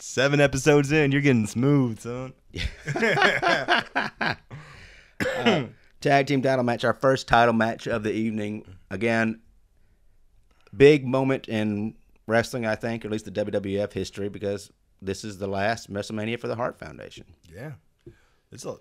[0.00, 1.12] seven episodes in.
[1.12, 2.32] You're getting smooth, son.
[5.36, 5.64] Uh,
[6.00, 8.64] tag team title match, our first title match of the evening.
[8.90, 9.40] Again,
[10.74, 11.94] big moment in
[12.26, 14.70] wrestling, I think, or at least the WWF history, because
[15.02, 17.26] this is the last WrestleMania for the Heart Foundation.
[17.54, 17.72] Yeah.
[18.50, 18.76] It's a.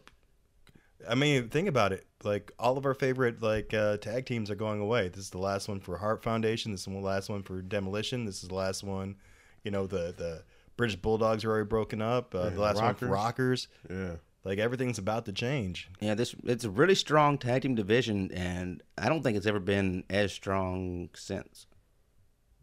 [1.07, 2.05] I mean, think about it.
[2.23, 5.09] Like all of our favorite like uh, tag teams are going away.
[5.09, 6.71] This is the last one for Heart Foundation.
[6.71, 8.25] This is the last one for Demolition.
[8.25, 9.15] This is the last one.
[9.63, 10.43] You know the the
[10.77, 12.33] British Bulldogs are already broken up.
[12.35, 13.67] Uh, the last one for Rockers.
[13.89, 14.07] Rockers.
[14.07, 14.15] Yeah.
[14.43, 15.89] Like everything's about to change.
[15.99, 19.59] Yeah, this it's a really strong tag team division, and I don't think it's ever
[19.59, 21.67] been as strong since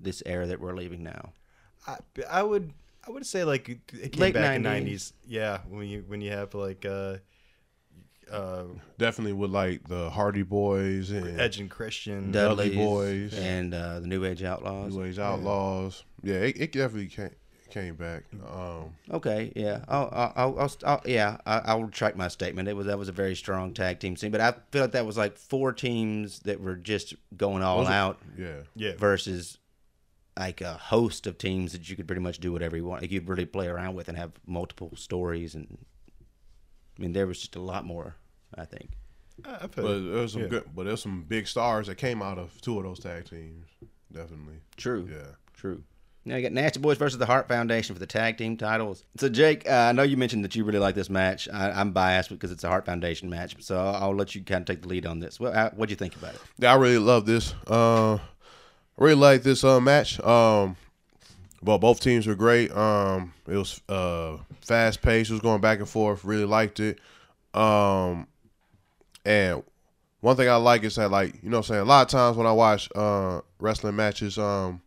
[0.01, 1.33] this era that we're leaving now.
[1.87, 1.97] I,
[2.29, 2.73] I would
[3.07, 4.65] I would say like it it came Late back in 90s.
[4.65, 5.13] nineties.
[5.27, 7.17] Yeah, when you when you have like uh,
[8.33, 8.65] uh,
[8.99, 12.33] Definitely with like the Hardy Boys and Edge and Christian.
[12.33, 12.77] Dudley Dudley's
[13.33, 13.39] Boys.
[13.39, 14.95] and uh, the New Age Outlaws.
[14.97, 16.05] New Age Outlaws.
[16.23, 17.31] Yeah, it, it definitely came
[17.71, 18.23] came back.
[18.51, 22.69] Um, Okay, yeah, I'll, I'll, I'll, I'll, I'll yeah, I- I'll retract my statement.
[22.69, 25.05] It was that was a very strong tag team scene, but I feel like that
[25.07, 28.61] was like four teams that were just going all Was it- out yeah.
[28.75, 29.59] yeah, versus
[30.39, 33.03] like a host of teams that you could pretty much do whatever you want.
[33.03, 35.79] Like you'd really play around with and have multiple stories, and
[36.99, 38.17] I mean there was just a lot more.
[38.55, 38.91] I think.
[39.45, 40.49] I, I feel But there's some Yeah.
[40.49, 43.67] good, but there's some big stars that came out of two of those tag teams.
[44.13, 44.61] Definitely.
[44.77, 45.09] True.
[45.11, 45.33] Yeah.
[45.53, 45.83] True.
[46.25, 49.05] Now you got Nasty Boys versus the Heart Foundation for the tag team titles.
[49.19, 51.49] So Jake, uh, I know you mentioned that you really like this match.
[51.53, 54.63] I, I'm biased because it's a Heart Foundation match, so I'll, I'll let you kind
[54.63, 55.39] of take the lead on this.
[55.39, 56.41] What uh, what'd you think about it?
[56.59, 57.55] Yeah, I really love this.
[57.69, 58.21] Uh, I
[58.97, 60.19] really like this uh, match.
[60.21, 60.77] Um,
[61.67, 62.71] well, both teams were great.
[62.71, 65.31] Um, it was uh, fast paced.
[65.31, 66.25] It was going back and forth.
[66.25, 67.01] Really liked it.
[67.53, 68.29] Um,
[69.25, 69.65] and
[70.21, 72.09] one thing I like is that, like, you know, what I'm saying a lot of
[72.09, 74.81] times when I watch uh, wrestling matches, um,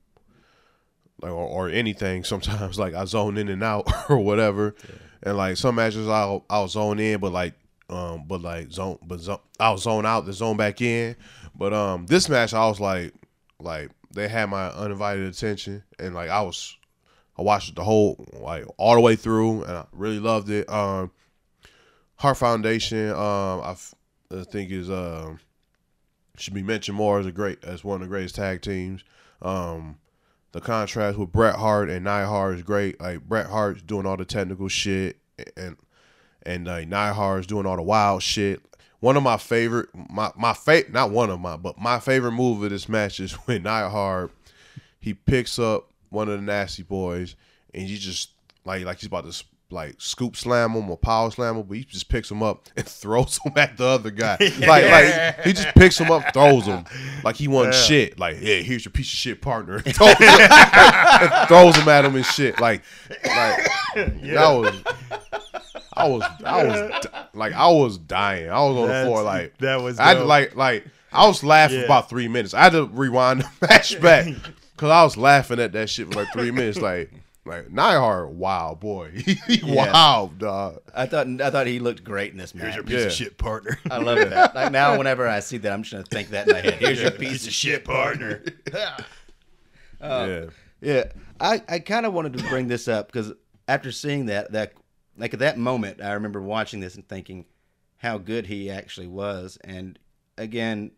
[1.21, 4.73] like or, or anything, sometimes like I zone in and out or whatever,
[5.21, 7.55] and like some matches I'll I'll zone in, but like
[7.89, 11.17] um, but like zone, but zone, I'll zone out, the zone back in.
[11.55, 13.13] But um, this match I was like,
[13.59, 16.77] like they had my uninvited attention, and like I was,
[17.37, 20.69] I watched the whole like all the way through, and I really loved it.
[20.69, 21.11] Um,
[22.15, 23.95] Heart Foundation, um, I, f-
[24.31, 25.39] I think is um
[26.37, 29.03] should be mentioned more as a great as one of the greatest tag teams.
[29.41, 29.99] Um,
[30.51, 32.99] the contrast with Bret Hart and Neidhart is great.
[32.99, 35.17] Like Bret Hart's doing all the technical shit,
[35.55, 35.77] and
[36.43, 38.61] and uh, Neidhart's doing all the wild shit.
[38.99, 42.63] One of my favorite, my my fa- not one of my, but my favorite move
[42.63, 44.31] of this match is when Neidhart
[44.99, 47.35] he picks up one of the nasty boys
[47.73, 48.31] and he just
[48.65, 51.83] like like he's about to like scoop slam him or power slam him, but he
[51.83, 54.37] just picks him up and throws him at the other guy.
[54.59, 56.83] Like like he just picks him up, throws him
[57.23, 58.19] like he won shit.
[58.19, 59.77] Like yeah, here's your piece of shit partner.
[59.77, 62.59] And throws, him, and throws him at him and shit.
[62.59, 62.83] Like
[63.23, 64.83] like that was.
[65.99, 68.49] I was, I was, like, I was dying.
[68.49, 71.43] I was on the floor, like, that was I had to, like, like, I was
[71.43, 71.81] laughing Yeah.
[71.83, 72.53] for about three minutes.
[72.53, 74.25] I had to rewind the match back
[74.75, 76.77] because I was laughing at that shit for like three minutes.
[76.79, 77.11] Like,
[77.45, 79.09] like Neidhart, wow, boy,
[79.47, 80.81] he wow, dog.
[80.93, 82.63] I thought I thought he looked great in this match.
[82.65, 83.05] Here's your piece Yeah.
[83.07, 83.79] of shit partner.
[83.89, 84.53] I love that.
[84.53, 86.73] Like now, whenever I see that, I'm just gonna think that in my head.
[86.75, 87.83] Here's your piece of shit.
[87.85, 88.43] partner.
[90.01, 90.45] Uh, yeah,
[90.81, 91.03] Yeah,
[91.39, 93.33] I, I kind of wanted to bring this up because
[93.67, 94.73] after seeing that, that
[95.19, 97.45] like at that moment, I remember watching this and thinking
[97.97, 99.57] how good he actually was.
[99.63, 99.99] And
[100.37, 100.91] again,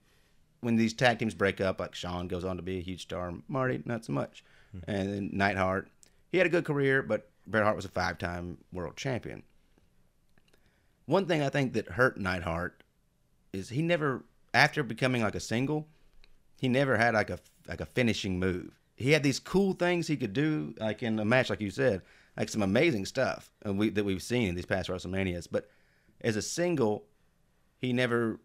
[0.62, 3.34] when these tag teams break up, like Shawn goes on to be a huge star,
[3.48, 4.80] Marty not so much, hmm.
[4.88, 5.90] and then Neidhart,
[6.32, 9.44] he had a good career, but Bret Hart was a five-time world champion.
[11.08, 12.84] One thing I think that hurt Neidhart
[13.52, 15.88] is he never, after becoming like a single,
[16.56, 18.80] he never had like a like a finishing move.
[18.96, 22.02] He had these cool things he could do, like in a match, like you said,
[22.38, 25.48] like some amazing stuff and we, that we've seen in these past WrestleManias.
[25.52, 25.70] But
[26.22, 27.06] as a single,
[27.78, 28.40] he never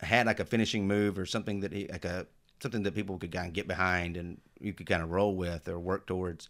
[0.00, 2.26] had like a finishing move or something that he like a
[2.60, 5.68] something that people could kind of get behind and you could kind of roll with
[5.68, 6.48] or work towards.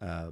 [0.00, 0.30] Uh,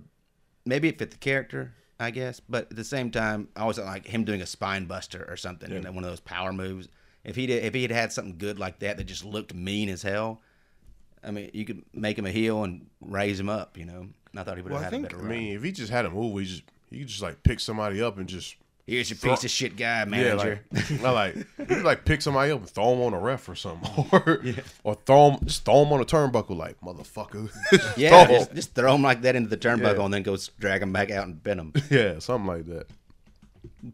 [0.66, 4.06] maybe it fit the character, I guess, but at the same time, I always like
[4.06, 6.88] him doing a spine buster or something, you know, one of those power moves.
[7.24, 9.88] If he did, if he had had something good like that that just looked mean
[9.88, 10.42] as hell,
[11.22, 14.08] I mean, you could make him a heel and raise him up, you know.
[14.32, 15.28] And I thought he would have well, I had a think better I run.
[15.28, 18.00] mean, if he just had a move, he just he could just like pick somebody
[18.02, 20.60] up and just Here's your piece of shit guy, manager.
[20.72, 23.18] Yeah, like, not like you could, like pick somebody up and throw him on a
[23.20, 24.42] ref or something, or
[24.82, 27.48] or throw him just throw him on a turnbuckle, like motherfucker.
[27.96, 28.40] yeah, Throw 'em.
[28.40, 30.04] just, just throw him like that into the turnbuckle Yeah.
[30.06, 31.72] and then go drag him back out and pin him.
[31.90, 32.86] yeah, something like that.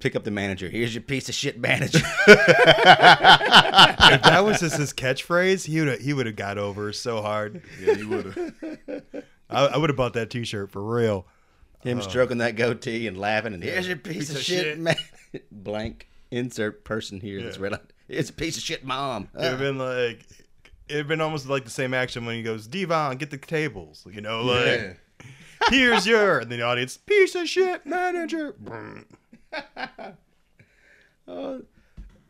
[0.01, 0.68] Pick up the manager.
[0.70, 1.98] Here's your piece of shit manager.
[2.27, 7.62] if that was just his catchphrase, he would he would have got over so hard.
[7.83, 8.55] Yeah, he would have.
[9.51, 11.27] I, I would have bought that T-shirt for real.
[11.83, 13.55] him uh, stroking that goatee and laughing.
[13.55, 14.79] And here's your piece, of, of shit, shit.
[14.79, 14.97] man.
[15.53, 17.79] Blank insert person here that's red.
[18.09, 19.29] It's a piece of shit mom.
[19.35, 20.27] It'd have been like
[20.89, 24.07] it'd been almost like the same action when he goes, Devon, get the tables.
[24.11, 24.93] You know, like Yeah.
[25.71, 28.55] here's your and the audience, piece of shit manager.
[31.27, 31.63] Oh,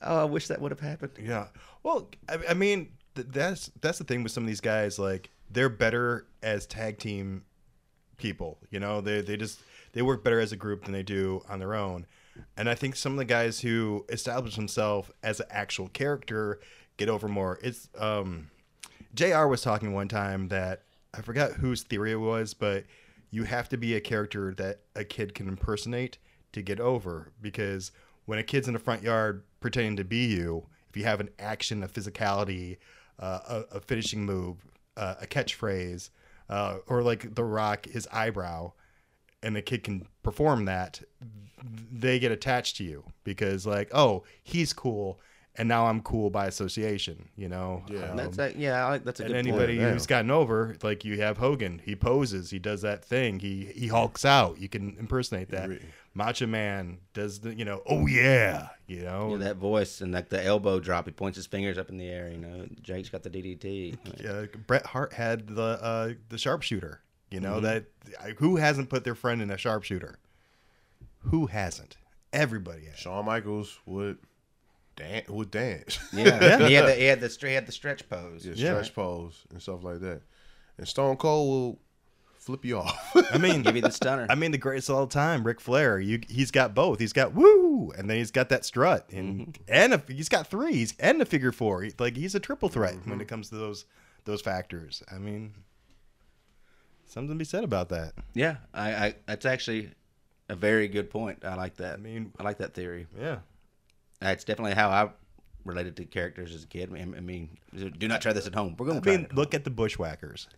[0.02, 1.12] oh, I wish that would have happened.
[1.22, 1.46] Yeah.
[1.83, 4.98] Well, I, I mean, th- that's that's the thing with some of these guys.
[4.98, 7.42] Like, they're better as tag team
[8.16, 8.58] people.
[8.70, 9.61] You know, they they just
[9.92, 12.06] they work better as a group than they do on their own.
[12.56, 16.61] And I think some of the guys who establish themselves as an actual character
[16.96, 17.58] get over more.
[17.62, 18.50] It's um,
[19.14, 19.46] Jr.
[19.46, 20.82] was talking one time that
[21.14, 22.84] I forgot whose theory it was, but
[23.30, 26.18] you have to be a character that a kid can impersonate
[26.52, 27.92] to get over because
[28.26, 31.30] when a kid's in the front yard pretending to be you, if you have an
[31.38, 32.78] action, a physicality,
[33.18, 34.64] uh, a, a finishing move,
[34.98, 36.11] uh, a catchphrase,
[36.50, 38.72] uh, or like The Rock, his eyebrow,
[39.42, 41.00] and the kid can perform that,
[41.90, 45.20] they get attached to you because like, oh, he's cool,
[45.56, 47.28] and now I'm cool by association.
[47.37, 48.11] You know, Yeah.
[48.11, 49.92] Um, That's a, yeah, I like that's a and anybody point.
[49.92, 53.88] who's gotten over, like you have Hogan, he poses, he does that thing, he he
[53.88, 54.58] hulks out.
[54.58, 55.70] You can impersonate that.
[56.18, 56.26] Really?
[56.26, 60.28] Macho Man does the, you know, oh yeah, you know, Yeah, that voice and like
[60.28, 61.07] the elbow drop.
[61.07, 62.28] He points his fingers up in the air.
[62.31, 64.26] You know, Jake's got the DDT.
[64.28, 67.00] uh, Bret Hart had the uh, the sharpshooter.
[67.31, 67.50] You Mm-hmm.
[67.50, 67.85] know that
[68.38, 70.18] who hasn't put their friend in a sharpshooter?
[71.24, 71.96] Who hasn't?
[72.33, 72.98] Everybody has.
[72.98, 74.18] Shawn Michaels would
[74.96, 75.98] dance would dance.
[76.12, 78.46] Yeah, he had the he had the he had the stretch pose.
[78.46, 78.70] Yeah, Yeah.
[78.74, 80.22] stretch pose and stuff like that.
[80.78, 81.78] And Stone Cold will
[82.48, 83.14] flip you off.
[83.30, 84.26] I mean, Give you the stunner.
[84.30, 86.00] I mean, the greatest of all time, Ric Flair.
[86.00, 86.98] You, he's got both.
[86.98, 89.62] He's got woo, and then he's got that strut, and Mm-hmm.
[89.68, 91.82] and a, he's got threes and a figure four.
[91.82, 93.11] He- like he's a triple threat Mm-hmm.
[93.11, 93.84] when it comes to those
[94.24, 95.02] those factors.
[95.12, 95.52] I mean,
[97.06, 98.14] something to be said about that.
[98.34, 99.90] yeah, I, I that's actually
[100.48, 101.44] a very good point.
[101.44, 101.94] I like that.
[101.94, 103.06] I mean- I like that theory.
[103.18, 103.38] Yeah,
[104.20, 105.11] That's definitely how I
[105.64, 106.90] related to characters as a kid.
[106.90, 108.74] I mean, I do not try this at home.
[108.78, 109.16] We're going to try.
[109.18, 110.48] mean, look at the Bushwhackers.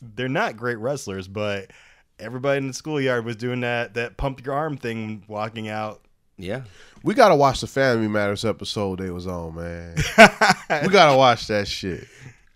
[0.00, 1.70] They're not great wrestlers, but
[2.18, 6.02] everybody in the schoolyard was doing that that pump your arm thing walking out.
[6.38, 6.62] Yeah.
[7.02, 9.94] We gotta watch the Family Matters episode they was on, man.
[10.82, 12.06] we gotta watch that shit.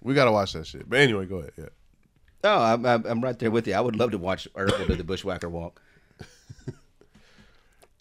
[0.03, 0.89] We gotta watch that shit.
[0.89, 1.53] But anyway, go ahead.
[1.57, 1.69] Yeah.
[2.45, 3.75] Oh, I'm, I'm, I'm right there with you.
[3.75, 5.81] I would love to watch Urkel do the Bushwhacker walk.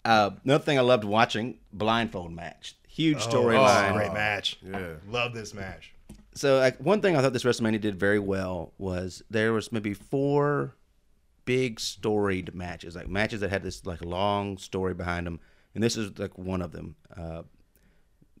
[0.04, 2.76] uh, another thing I loved watching blindfold match.
[2.88, 3.94] Huge Oh, storyline.
[3.94, 4.58] great match.
[4.62, 4.94] Yeah.
[5.08, 5.92] Love this match.
[6.34, 9.94] So like, one thing I thought this WrestleMania did very well was there was maybe
[9.94, 10.74] four
[11.44, 15.40] big storied matches, like matches that had this like long story behind them,
[15.74, 16.96] and this is like one of them.
[17.16, 17.42] Uh,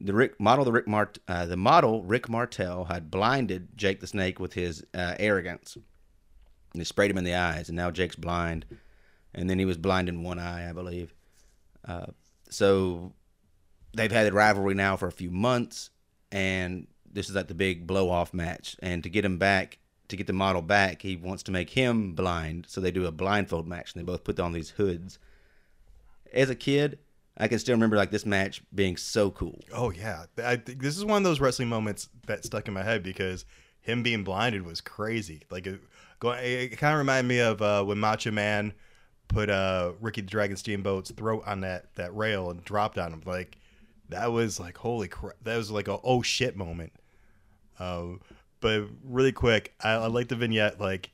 [0.00, 4.06] the Rick model, the Rick Mart, uh, the model Rick Martel had blinded Jake the
[4.06, 8.16] Snake with his uh, arrogance, and he sprayed him in the eyes, and now Jake's
[8.16, 8.64] blind,
[9.34, 11.12] and then he was blind in one eye, I believe.
[11.86, 12.06] Uh,
[12.48, 13.12] so
[13.94, 15.90] they've had a rivalry now for a few months,
[16.30, 18.76] and this is like the big blow off match.
[18.80, 22.14] And to get him back, to get the model back, he wants to make him
[22.14, 22.66] blind.
[22.68, 25.18] So they do a blindfold match, and they both put on these hoods.
[26.32, 26.98] As a kid,
[27.36, 29.60] I can still remember like this match being so cool.
[29.72, 32.82] Oh yeah, I think this is one of those wrestling moments that stuck in my
[32.82, 33.44] head because
[33.80, 35.42] him being blinded was crazy.
[35.50, 35.80] Like it,
[36.22, 38.74] it kind of reminded me of uh, when Macho Man
[39.28, 43.22] put uh, Ricky the Dragon Steamboat's throat on that that rail and dropped on him.
[43.24, 43.56] Like
[44.10, 45.36] that was like holy crap.
[45.42, 46.92] That was like a oh shit moment.
[47.80, 48.20] Um,
[48.60, 50.80] but really quick, I, I like the vignette.
[50.80, 51.10] Like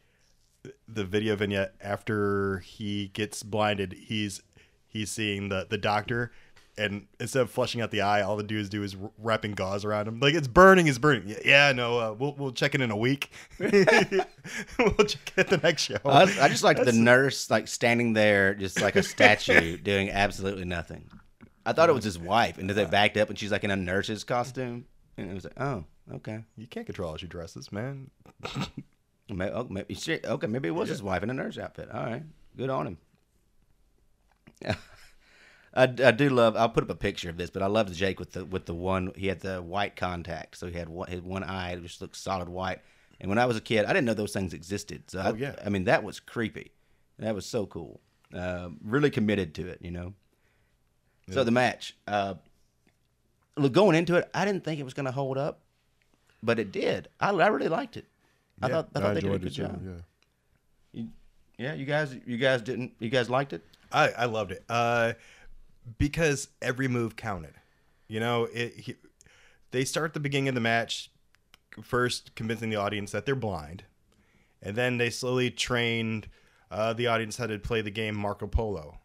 [0.89, 4.43] the video vignette after he gets blinded, he's
[4.89, 6.33] he's seeing the the doctor,
[6.77, 10.09] and instead of flushing out the eye, all the dudes do is wrapping gauze around
[10.09, 10.19] him.
[10.19, 11.37] Like it's burning, it's burning.
[11.45, 13.31] Yeah, no, uh, we'll we'll check it in a week.
[13.59, 15.99] we'll check it the next show.
[16.05, 20.65] I, I just like the nurse like standing there, just like a statue, doing absolutely
[20.65, 21.09] nothing.
[21.65, 23.71] I thought it was his wife, and then they backed up, and she's like in
[23.71, 27.71] a nurse's costume, and it was like, oh, okay, you can't control how she dresses,
[27.73, 28.11] man.
[29.29, 31.91] maybe, oh, maybe okay, maybe it was his wife in a nurse outfit.
[31.93, 32.23] All right,
[32.57, 32.99] good on him.
[35.75, 36.57] I, I do love.
[36.57, 38.75] I'll put up a picture of this, but I loved Jake with the with the
[38.75, 39.13] one.
[39.15, 42.49] He had the white contact, so he had one, his one eye just looked solid
[42.49, 42.81] white.
[43.21, 45.11] And when I was a kid, I didn't know those things existed.
[45.11, 45.55] So I, Oh, yeah.
[45.65, 46.73] I mean that was creepy.
[47.19, 48.01] That was so cool.
[48.35, 50.15] Uh, really committed to it, you know.
[51.31, 52.35] So the match, uh,
[53.57, 55.61] look, going into it, I didn't think it was going to hold up,
[56.47, 57.09] but it did.
[57.21, 58.07] I, I really liked it.
[58.63, 59.83] I thought I thought they did a good job.
[59.85, 61.01] Yeah.
[61.03, 61.09] You-
[61.59, 62.93] yeah, you guys, you guys didn't.
[62.99, 63.63] You guys liked it.
[63.91, 65.15] I, I loved it uh,
[65.99, 67.55] because every move counted.
[68.09, 68.75] You know, it.
[68.77, 68.95] He,
[69.71, 71.11] they start at the beginning of the match,
[71.83, 73.85] first convincing the audience that they're blind,
[74.63, 76.29] and then they slowly trained
[76.71, 78.99] uh, the audience how to play the game Marco Polo.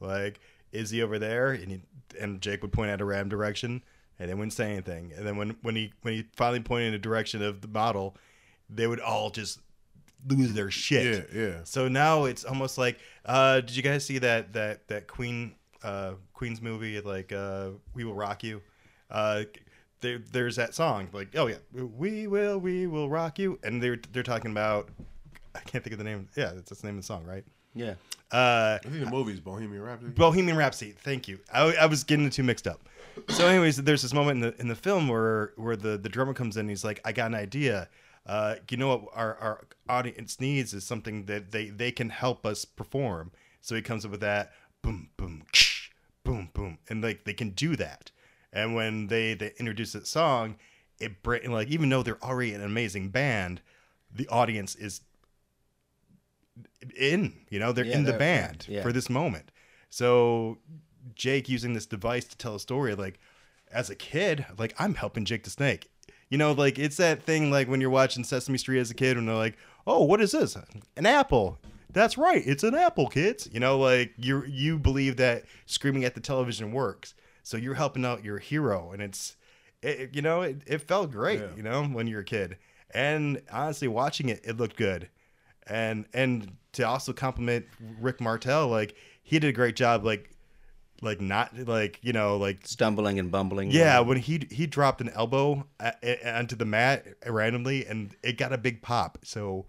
[0.00, 0.40] Like,
[0.72, 1.52] is he over there?
[1.52, 1.80] And he,
[2.20, 3.82] and Jake would point out a random direction,
[4.18, 5.12] and they wouldn't say anything.
[5.16, 8.16] And then when when he when he finally pointed in the direction of the model,
[8.68, 9.60] they would all just
[10.26, 11.28] lose their shit.
[11.32, 11.54] Yeah, yeah.
[11.64, 16.14] So now it's almost like, uh, did you guys see that that that Queen uh,
[16.34, 18.60] Queen's movie like uh, We Will Rock You?
[19.10, 19.44] Uh,
[20.00, 23.98] there, there's that song like, oh yeah, we will, we will rock you, and they're
[24.12, 24.90] they're talking about,
[25.54, 26.28] I can't think of the name.
[26.36, 27.44] Yeah, that's, that's the name of the song, right?
[27.74, 27.94] Yeah.
[28.30, 30.12] Uh, I think the movie's Bohemian Rhapsody.
[30.12, 30.92] Bohemian Rhapsody.
[30.92, 31.38] Thank you.
[31.52, 32.80] I, I was getting the two mixed up.
[33.28, 36.34] So, anyways, there's this moment in the in the film where where the, the drummer
[36.34, 36.60] comes in.
[36.60, 37.88] And he's like, "I got an idea.
[38.26, 42.44] Uh, you know what our, our audience needs is something that they they can help
[42.46, 44.52] us perform." So he comes up with that
[44.82, 45.90] boom boom ksh,
[46.24, 48.10] boom boom, and like they can do that.
[48.52, 50.56] And when they they introduce that song,
[51.00, 53.60] it br- like even though they're already an amazing band,
[54.14, 55.00] the audience is
[56.96, 57.34] in.
[57.50, 58.82] You know, they're Yeah, in the they're- band yeah.
[58.82, 59.50] for this moment.
[59.90, 60.58] So
[61.14, 63.18] Jake using this device to tell a story, like
[63.70, 65.90] as a kid, like I'm helping Jake the Snake.
[66.28, 69.16] You know, like it's that thing like when you're watching Sesame Street as a kid,
[69.16, 70.56] and they're like, "Oh, what is this?
[70.96, 71.58] An apple."
[71.90, 73.48] That's right, it's an apple, kids.
[73.50, 78.04] You know, like you you believe that screaming at the television works, so you're helping
[78.04, 79.36] out your hero, and it's,
[79.82, 81.40] it, you know, it, it felt great.
[81.40, 81.56] Yeah.
[81.56, 82.58] You know, when you're a kid,
[82.90, 85.08] and honestly, watching it, it looked good
[85.68, 87.66] and and to also compliment
[88.00, 90.30] Rick Martel, like he did a great job, like
[91.00, 93.70] like not like you know like Stumbling and bumbling.
[93.70, 98.36] yeah when he he dropped an elbow a- a- onto the mat randomly and it
[98.36, 99.18] got a big pop.
[99.24, 99.66] So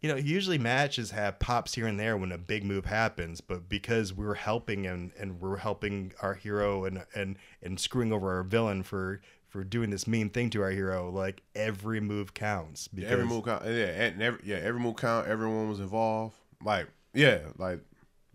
[0.00, 3.68] you know usually matches have pops here and there when a big move happens, but
[3.68, 8.42] because we're helping and and we're helping our hero and and and screwing over our
[8.42, 12.86] villain for for doing this mean thing to our hero, like every move counts.
[12.86, 13.64] Because every move count.
[13.64, 15.26] Yeah, and every, yeah, every move count.
[15.26, 16.36] Everyone was involved.
[16.62, 17.80] Like, yeah, like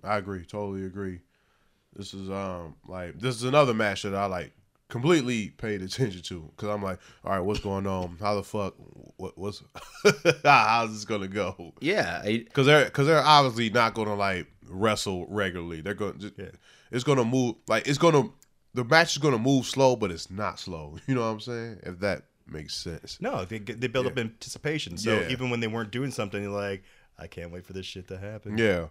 [0.03, 1.19] I agree, totally agree.
[1.95, 4.51] This is um like this is another match that I like
[4.89, 8.17] completely paid attention to because I'm like, all right, what's going on?
[8.19, 8.75] How the fuck?
[9.17, 9.63] What what's
[10.43, 11.73] how's this gonna go?
[11.79, 15.81] Yeah, Because they're because they're obviously not gonna like wrestle regularly.
[15.81, 16.45] They're going to Yeah.
[16.91, 18.29] it's gonna move like it's gonna
[18.73, 20.97] the match is gonna move slow, but it's not slow.
[21.07, 21.79] You know what I'm saying?
[21.83, 23.17] If that makes sense.
[23.21, 24.97] No, they they build up anticipation.
[24.97, 25.29] So Yeah.
[25.29, 26.83] even when they weren't doing something, you're like,
[27.17, 28.57] I can't wait for this shit to happen.
[28.57, 28.87] Yeah.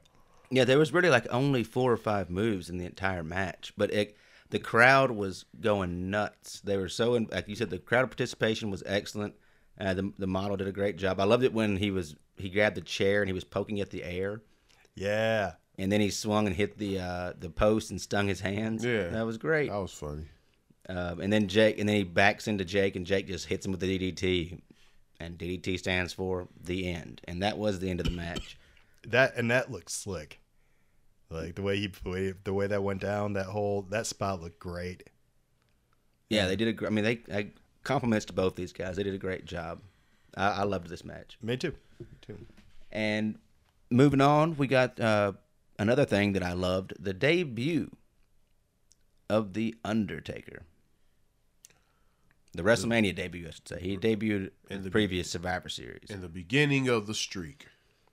[0.51, 0.64] Yeah.
[0.64, 4.16] There was really like only four or five moves in the entire match, but it,
[4.51, 6.61] the crowd was going nuts.
[6.61, 9.34] They were so, in, like you said, the crowd participation was excellent.
[9.80, 11.18] Uh, the the model did a great job.
[11.20, 13.90] I loved it when he was he grabbed the chair and he was poking at
[13.90, 14.43] the air,
[14.95, 15.53] Yeah.
[15.78, 18.84] and then he swung and hit the uh, the post and stung his hands.
[18.84, 19.09] Yeah.
[19.09, 19.70] that was great.
[19.70, 20.24] That was funny.
[20.88, 23.70] Um, and then Jake, and then he backs into Jake, and Jake just hits him
[23.72, 24.61] with the DDT,
[25.20, 28.59] and DDT stands for the end, and that was the end of the match.
[29.07, 30.41] That and that looked slick.
[31.31, 34.41] Like the way he the way, the way that went down, that whole that spot
[34.41, 35.09] looked great.
[36.29, 36.87] Yeah, they did a.
[36.87, 37.49] I mean, they I,
[37.85, 38.97] compliments to both these guys.
[38.97, 39.81] They did a great job.
[40.37, 41.39] I, I loved this match.
[41.43, 41.75] Me too.
[41.99, 42.39] Me too.
[42.91, 43.39] And
[43.91, 45.33] moving on, we got uh,
[45.79, 47.91] another thing that I loved: the debut
[49.29, 50.63] of the Undertaker.
[52.55, 53.81] The WrestleMania debut, I should say.
[53.81, 56.11] He debuted in the- previous Survivor Series.
[56.11, 57.69] In the beginning of the streak.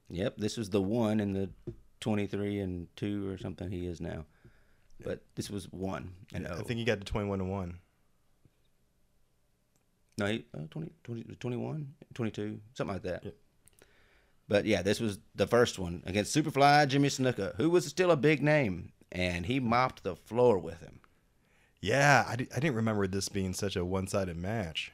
[0.10, 1.50] Yep, this was the one in the
[2.02, 4.26] 23 and 2 or something he is now.
[5.04, 6.64] But this was 1 and I 0.
[6.66, 7.80] think he got to twenty one to one.
[10.18, 13.24] no, he, uh, 20, 20, 21, 22, something like that.
[13.24, 13.36] Yep.
[14.50, 18.18] But yeah, this was the first one against Superfly Jimmy Snuka, who was still a
[18.18, 21.00] big name, and he mopped the floor with him.
[21.82, 24.92] Yeah, I, I didn't remember this being such a one sided match.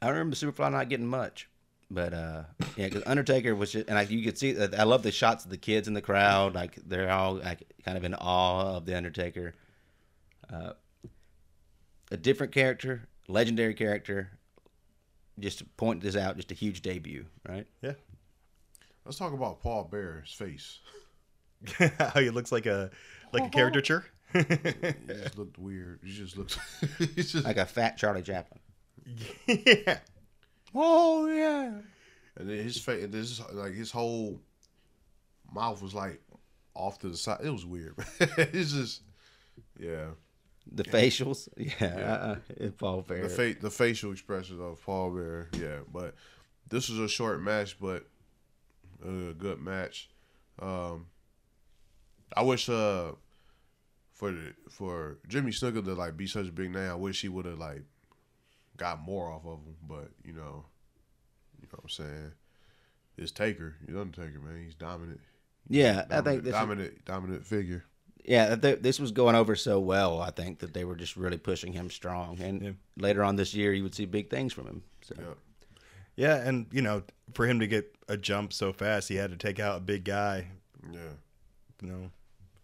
[0.00, 1.48] I remember Superfly not getting much,
[1.90, 2.42] but uh,
[2.76, 5.50] yeah, because Undertaker was just, and I, you could see I love the shots of
[5.50, 8.96] the kids in the crowd, like they're all like kind of in awe of the
[8.96, 9.54] Undertaker.
[10.52, 10.72] Uh,
[12.10, 14.30] a different character, legendary character.
[15.38, 17.66] Just to point this out, just a huge debut, right?
[17.80, 17.92] Yeah.
[19.04, 20.80] Let's talk about Paul Bearer's face.
[21.98, 22.90] How he looks like a
[23.32, 24.04] like a caricature.
[24.34, 26.00] It just looked weird.
[26.04, 26.58] He just looks
[27.14, 28.60] just Like a fat Charlie Chaplin.
[29.46, 29.98] yeah.
[30.74, 31.72] Oh yeah.
[32.36, 34.40] And then his face, and this like his whole
[35.52, 36.20] mouth was like
[36.74, 37.40] off to the side.
[37.42, 37.94] It was weird.
[38.20, 39.02] it's just,
[39.78, 40.06] yeah.
[40.70, 43.22] The facials, yeah, Uh, uh, Paul Bearer.
[43.22, 45.78] The fa- the facial expressions of Paul Bearer, yeah.
[45.92, 46.14] But
[46.68, 48.06] this was a short match, but
[49.04, 50.10] a good match.
[50.60, 51.06] Um,
[52.36, 53.12] I wish uh
[54.12, 57.28] for the, for Jimmy Snuka to like be such a big name, I wish he
[57.28, 57.84] would have like
[58.78, 59.74] got more off of him.
[59.86, 60.64] But you know,
[61.60, 62.32] you know what I'm saying.
[63.18, 64.62] It's Taker, he's Undertaker, man.
[64.64, 65.20] He's dominant.
[65.68, 67.84] yeah, I think this is, dominant, dominant figure.
[68.24, 70.20] yeah, th- this was going over so well.
[70.22, 72.70] I think that they were just really pushing him strong, and Yeah.
[72.96, 74.82] later on this year, you would see big things from him.
[75.02, 75.34] So Yeah.
[76.14, 77.02] Yeah, and you know,
[77.34, 80.04] for him to get a jump so fast, he had to take out a big
[80.04, 80.48] guy.
[80.92, 81.12] Yeah.
[81.82, 82.10] You know,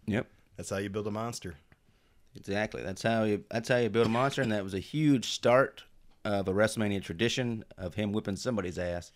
[0.06, 1.54] yep, that's how you build a monster.
[2.36, 2.82] exactly.
[2.82, 5.82] That's how you that's how you build a monster, and that was a huge start
[6.27, 9.12] Uh, of a WrestleMania tradition of him whipping somebody's ass.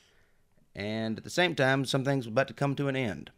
[0.75, 3.31] And at the same time, some things about to come to an end.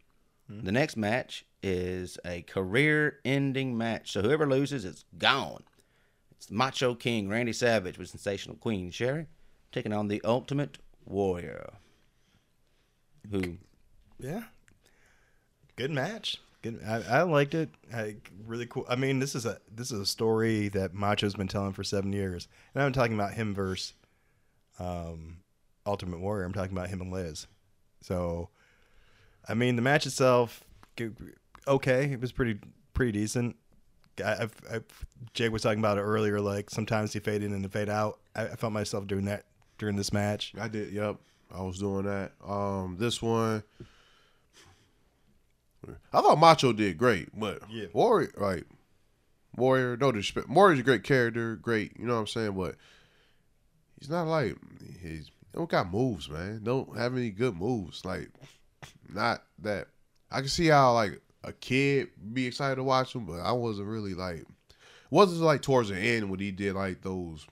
[0.49, 0.65] Hmm.
[0.65, 5.63] The next match is a career-ending match, so whoever loses is gone.
[6.31, 9.27] It's Macho King Randy Savage with Sensational Queen Sherri
[9.71, 11.73] taking on the Ultimate Warrior,
[13.31, 13.57] who
[14.19, 14.43] Yeah,
[15.77, 16.41] good match.
[16.61, 16.79] Good.
[16.85, 17.69] I, I liked it.
[17.93, 18.85] I, really cool.
[18.87, 22.13] I mean, this is a this is a story that Macho's been telling for seven
[22.13, 23.93] years, and I'm talking about him versus
[24.79, 25.37] um,
[25.85, 26.45] Ultimate Warrior.
[26.45, 27.47] I'm talking about him and Liz.
[28.01, 28.49] So,
[29.47, 30.63] I mean, the match itself,
[31.67, 32.59] okay, it was pretty
[32.93, 33.55] pretty decent.
[34.23, 36.39] I, I've, Jake was talking about it earlier.
[36.39, 38.19] Like sometimes he fade in and fade out.
[38.35, 39.45] I, I felt myself doing that
[39.77, 40.53] during this match.
[40.59, 40.93] I did.
[40.93, 41.17] Yep,
[41.53, 42.33] I was doing that.
[42.47, 43.63] Um, this one,
[46.13, 47.87] I thought Macho did great, but Yeah.
[47.93, 48.65] Warrior, like
[49.55, 50.49] Warrior, no disrespect.
[50.49, 51.97] Warrior's a great character, great.
[51.97, 52.51] You know what I'm saying?
[52.51, 52.75] But
[53.99, 54.57] he's not like
[55.01, 56.61] he's he don't got moves, man.
[56.63, 58.05] Don't have any good moves.
[58.05, 58.29] Like
[59.13, 59.87] not that.
[60.31, 63.87] I can see how like a kid be excited to watch him, but I wasn't
[63.87, 64.45] really like.
[65.09, 67.45] Wasn't like towards the end when he did like those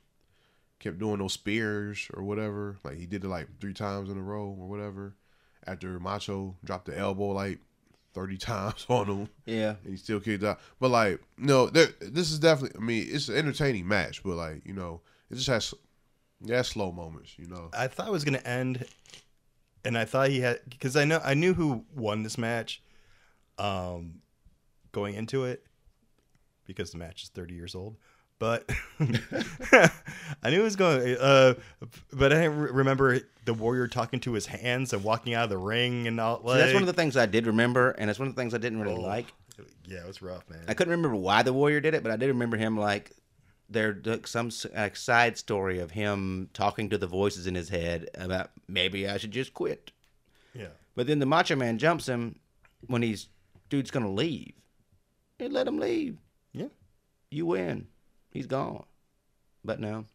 [0.79, 2.77] kept doing those spears or whatever.
[2.83, 5.15] Like he did it like three times in a row or whatever.
[5.67, 7.59] After Macho dropped the elbow like
[8.19, 10.59] thirty times on him, yeah, and he still kicked out.
[10.79, 12.79] But like, no, this is definitely.
[12.79, 15.73] I mean, it's an entertaining match, but like, you know, it just has
[16.41, 17.37] yeah slow moments.
[17.37, 18.85] You know, I thought it was going to end,
[19.85, 22.81] and I thought he had because I know I knew who won this match,
[23.57, 24.21] um,
[24.91, 25.65] going into it,
[26.65, 27.95] because the match is thirty years old.
[28.39, 28.69] But
[28.99, 31.17] I knew it was going.
[31.19, 31.55] Uh,
[32.13, 36.07] but I remember the warrior talking to his hands and walking out of the ring
[36.07, 36.39] and all.
[36.41, 38.41] So Like, that's one of the things I did remember, and it's one of the
[38.41, 39.01] things I didn't really Oh.
[39.01, 39.27] like.
[39.85, 40.61] yeah, it was rough, man.
[40.67, 43.11] I couldn't remember why the warrior did it, but I did remember him like
[43.69, 48.09] there like some like, side story of him talking to the voices in his head
[48.15, 49.91] about maybe I should just quit.
[50.55, 52.39] yeah, But then the Macho Man jumps him
[52.87, 53.27] when he's
[53.69, 54.53] dude's gonna leave.
[55.37, 56.17] He let him leave.
[56.53, 56.67] yeah.
[57.31, 57.87] You win.
[58.31, 58.83] He's gone.
[59.63, 60.05] But no.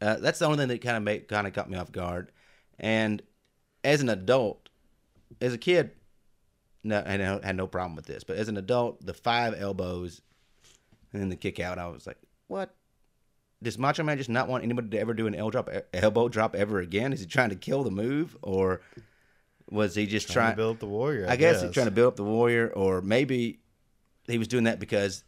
[0.00, 2.32] Uh, that's the only thing that kind of made kind of got me off guard.
[2.78, 3.22] And
[3.84, 4.68] as an adult,
[5.40, 5.92] as a kid,
[6.82, 7.12] no, I
[7.46, 8.24] had no problem with this.
[8.24, 10.20] But as an adult, the five elbows
[11.12, 12.18] and then the kick out, I was like,
[12.48, 12.74] what?
[13.62, 16.80] Does Macho Man just not want anybody to ever do an drop, elbow drop ever
[16.80, 17.12] again?
[17.12, 18.80] Is he trying to kill the move, or
[19.70, 20.52] was he just Trying trying?
[20.52, 21.26] to build up the warrior.
[21.28, 23.60] I guess he's trying to build up the warrior, or maybe
[24.26, 25.22] he was doing that because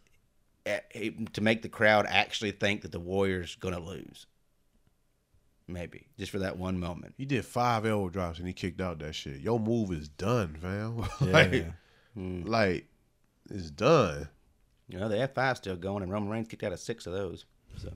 [0.64, 4.26] to make the crowd actually think that the warrior's going to lose.
[5.66, 7.14] Maybe just for that one moment.
[7.16, 9.40] He did five elbow drops and he kicked out that shit.
[9.40, 11.04] Your move is done, fam.
[11.20, 11.32] Yeah.
[11.32, 11.66] like,
[12.14, 12.42] Hmm.
[12.44, 12.86] like,
[13.50, 14.28] it's done.
[14.88, 17.12] You know they have five still going, and Roman Reigns kicked out of six of
[17.14, 17.44] those.
[17.78, 17.92] So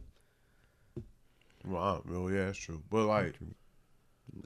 [1.64, 2.82] Well, I- well, yeah, that's true.
[2.90, 3.34] But like,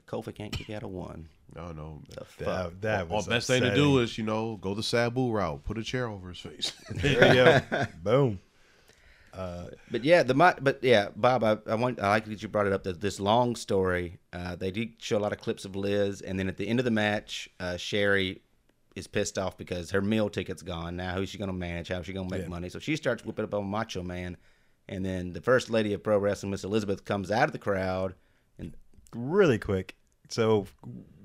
[0.05, 1.29] Kofi can't kick out of one.
[1.55, 2.01] I don't know.
[2.09, 2.37] The fuck.
[2.45, 5.63] That, that Our was best thing to do is, you know, go the Sabu route.
[5.63, 6.71] Put a chair over his face.
[6.89, 7.33] There you
[7.69, 7.85] go.
[8.03, 8.39] Boom.
[9.35, 12.67] But yeah, the mo- but yeah, Bob, I, I want I like that you brought
[12.67, 12.83] it up.
[12.83, 16.39] That this long story, uh, they did show a lot of clips of Liz, and
[16.39, 18.41] then at the end of the match, uh, Sherri
[18.95, 20.95] is pissed off because her meal ticket's gone.
[20.95, 21.87] Now who's she gonna manage?
[21.89, 22.47] How's she gonna make Yeah.
[22.47, 22.69] money?
[22.69, 24.37] So she starts whipping up on Macho Man,
[24.87, 28.13] and then the first lady of pro wrestling, Miss Elizabeth, comes out of the crowd,
[28.59, 28.75] and
[29.15, 29.95] Really quick.
[30.29, 30.65] So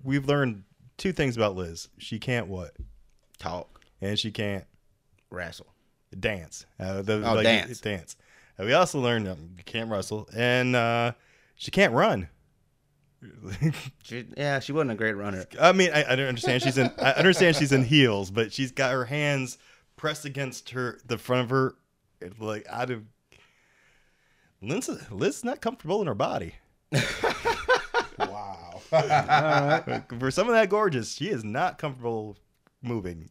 [0.04, 0.64] we've learned
[0.96, 1.88] two things about Liz.
[1.98, 2.72] She can't what,
[3.38, 4.64] talk, and she can't
[5.30, 5.72] wrestle.
[6.18, 6.66] dance.
[6.78, 7.80] Uh, the, Oh, dance.
[7.80, 8.16] Dance.
[8.56, 11.12] And we also learned um, you can't wrestle, and uh,
[11.54, 12.28] she can't run.
[14.04, 15.44] She, yeah, she wasn't a great runner.
[15.60, 16.62] I mean, I, I don't understand.
[16.62, 16.90] She's in.
[16.98, 19.58] I understand she's in heels, but she's got her hands
[19.96, 21.74] pressed against her, the front of her,
[22.38, 23.02] like out of.
[24.62, 26.54] Liz, Liz's not comfortable in her body.
[28.92, 30.02] wow.
[30.18, 32.36] For some of that gorgeous, she is not comfortable
[32.82, 33.30] moving.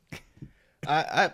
[0.87, 1.31] I, I,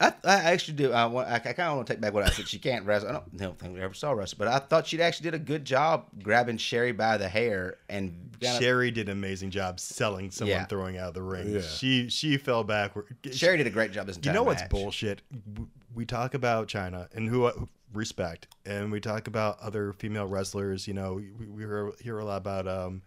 [0.00, 0.92] I, I actually do.
[0.92, 2.46] I, want- I, I kind of want to take back what I said.
[2.48, 3.08] She can't wrestle.
[3.08, 5.24] I don't, I don't think we ever saw her wrestle, but I thought she actually
[5.24, 9.50] did a good job grabbing Sherri by the hair and kinda- Sherri did an amazing
[9.50, 10.64] job selling someone Yeah.
[10.66, 11.50] throwing out of the ring.
[11.54, 11.60] Yeah.
[11.62, 13.06] She she fell backward.
[13.32, 14.70] Sherri did a great job this You entire know what's match.
[14.70, 15.22] bullshit?
[15.54, 17.52] W- We talk about Chyna and who I
[17.92, 20.86] respect, and we talk about other female wrestlers.
[20.86, 21.62] You know, we, we
[22.00, 23.02] hear, a lot about um,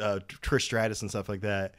[0.00, 1.74] uh, Trish Stratus and stuff like that.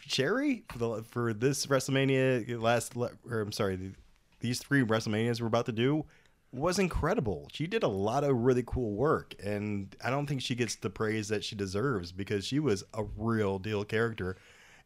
[0.00, 3.92] Sherri for, the, for this WrestleMania last, or I'm sorry, the,
[4.40, 6.04] these three WrestleManias we're about to do
[6.52, 7.48] was incredible.
[7.52, 10.90] She did a lot of really cool work, and I don't think she gets the
[10.90, 14.36] praise that she deserves because she was a real deal character,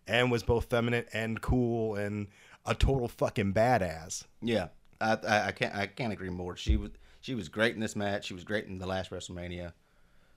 [0.07, 2.29] and was both feminine and cool and
[2.67, 4.25] a total fucking badass.
[4.41, 4.69] Yeah,
[5.03, 6.57] I, I, I can't I can't agree more.
[6.57, 6.91] She was
[7.21, 8.27] she was great in this match.
[8.27, 9.73] She was great in the last WrestleMania.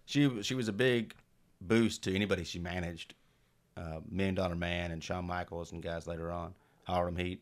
[0.06, 1.14] She she was a big
[1.62, 3.14] boost to anybody she managed.
[3.78, 6.54] Uh, Million Dollar Man and Shawn Michaels and guys later on,
[6.84, 7.42] Harlem Heat.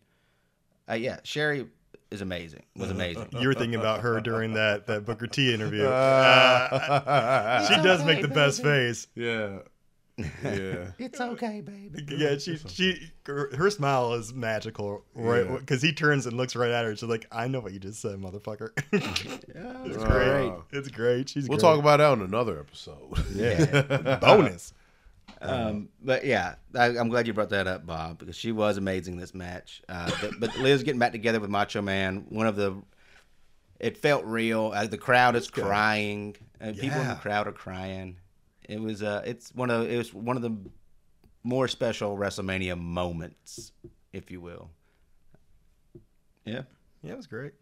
[0.90, 1.68] Uh, yeah, Sherri
[2.10, 2.64] is amazing.
[2.76, 3.28] Was amazing.
[3.40, 5.84] You were thinking about her during that that Booker T interview.
[5.88, 9.08] Uh, she does make the best face.
[9.16, 9.60] yeah.
[10.18, 10.92] Yeah.
[11.00, 12.06] It's okay, baby.
[12.18, 15.46] Yeah, she she her, her smile is magical, right?
[15.46, 15.58] Yeah.
[15.58, 16.96] Because he turns and looks right at her.
[16.96, 18.70] She's like, "I know what you just said, motherfucker."
[19.56, 20.54] Yeah, it's great.
[20.72, 21.30] It's great.
[21.30, 21.68] She's We'll great.
[21.68, 23.18] talk about that on another episode.
[23.34, 24.74] yeah bonus.
[25.42, 29.18] Um, but yeah, I, I'm glad you brought that up, Bob, because she was amazing
[29.18, 29.82] this match.
[29.90, 32.76] Uh, but, but Liz getting back together with Macho Man, one of the,
[33.80, 34.72] it felt real.
[34.74, 36.36] Uh, the crowd is crying.
[36.62, 38.18] Uh, People in the crowd are crying.
[38.68, 40.56] It was uh, it's one of it was one of the
[41.44, 43.72] more special WrestleMania moments,
[44.14, 44.70] if you will.
[46.46, 46.64] Yeah.
[47.02, 47.54] Yeah, it was great.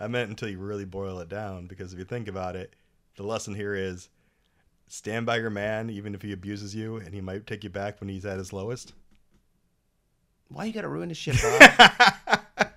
[0.00, 2.74] I meant until you really boil it down, because if you think about it,
[3.16, 4.08] the lesson here is
[4.88, 8.00] stand by your man, even if he abuses you, and he might take you back
[8.00, 8.92] when he's at his lowest.
[10.48, 12.40] Why you gotta ruin the shit, Bob?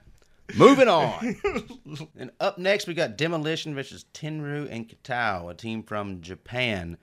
[0.55, 1.35] Moving on.
[2.17, 6.97] and up next, we got Demolition versus Tenryu and Kitao, a team from Japan.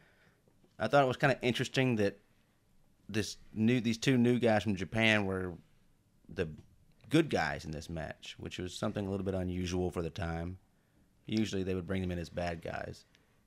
[0.78, 2.18] I thought it was kind of interesting that
[3.08, 5.52] this new these two new guys from Japan were
[6.28, 6.48] the
[7.10, 10.58] good guys in this match, which was something a little bit unusual for the time.
[11.26, 13.04] Usually, they would bring them in as bad guys,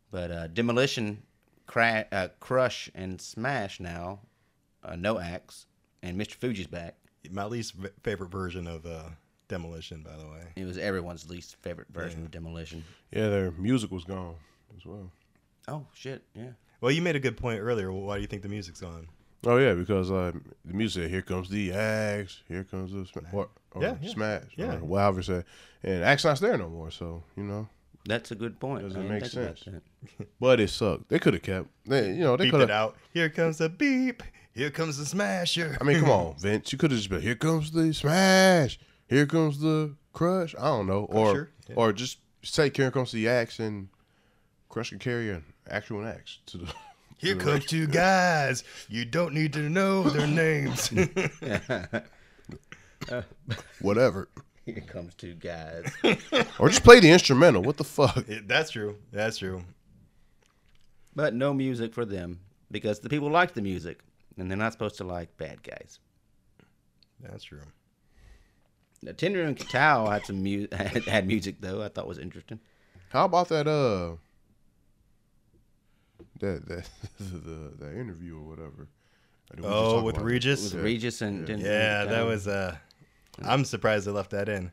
[0.10, 1.22] but uh, Demolition,
[1.68, 4.20] cra- uh, Crush, and Smash now,
[4.84, 5.68] uh, no axe,
[6.02, 6.34] and Mr.
[6.34, 6.96] Fuji's back.
[7.30, 9.10] My least v- favorite version of uh,
[9.48, 10.42] Demolition, by the way.
[10.56, 12.84] It was everyone's least favorite version of Demolition.
[13.12, 14.36] Yeah, their music was gone
[14.76, 15.12] as well.
[15.68, 16.24] Oh shit!
[16.34, 16.52] Yeah.
[16.82, 17.92] Well, you made a good point earlier.
[17.92, 19.08] Why do you think the music's on?
[19.46, 20.32] Oh yeah, because uh,
[20.66, 24.10] the music here comes the axe, here comes the sma- or, or Yeah, yeah.
[24.10, 24.76] smash, Yeah.
[24.76, 25.44] or whatever say,
[25.84, 26.90] and axe not there no more.
[26.92, 27.68] So you know,
[28.06, 28.84] That's a good point.
[28.84, 29.68] Doesn't I make think sense.
[30.40, 31.10] but it sucked.
[31.10, 32.70] They could have kept, they, you know, they could have.
[32.72, 32.96] out.
[33.14, 34.24] Here comes the beep.
[34.54, 35.78] Here comes the smasher.
[35.80, 39.28] I mean, come on, Vince, you could have just been here comes the smash, here
[39.28, 40.56] comes the crush.
[40.60, 41.76] I don't know, or Crusher, yeah.
[41.76, 43.90] or just say here comes the axe and
[44.68, 46.74] crush can carry an actual axe to the.
[47.20, 48.64] Here comes two guys.
[48.90, 50.92] You don't need to know their names.
[53.82, 54.28] Whatever,
[54.66, 55.92] Here comes two guys.
[56.60, 57.62] or just play the instrumental.
[57.64, 58.18] What the fuck?
[58.28, 58.98] It- that's true.
[59.12, 59.64] That's true.
[61.16, 62.40] but no music for them
[62.70, 64.00] because the people like the music,
[64.38, 66.00] and they're not supposed to like bad guys.
[67.20, 67.62] That's true.
[69.02, 71.82] Now, Tenryu and Kitao had some mu- had, had music though.
[71.82, 72.60] I thought was interesting.
[73.10, 73.68] How about that?
[73.68, 74.18] Uh,
[76.40, 78.88] that that the that interview or whatever.
[79.52, 80.30] Did we just Oh, with about it?
[80.30, 80.62] It Regis.
[80.64, 82.48] was Regis and Tenryu Yeah, that was.
[82.48, 82.76] uh
[83.44, 84.72] I'm surprised they left that in.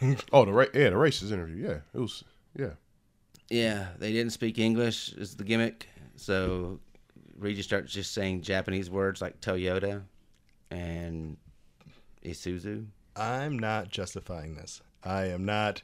[0.32, 1.66] Oh, the ra- yeah, the racist interview.
[1.66, 2.24] Yeah, it was.
[2.56, 2.70] Yeah,
[3.50, 5.88] Yeah, they didn't speak English is the gimmick.
[6.16, 6.78] So
[7.36, 10.02] Regis starts just saying Japanese words like Toyota
[10.70, 11.36] and
[12.24, 12.86] Isuzu.
[13.16, 14.80] I'm not justifying this.
[15.02, 15.82] I am not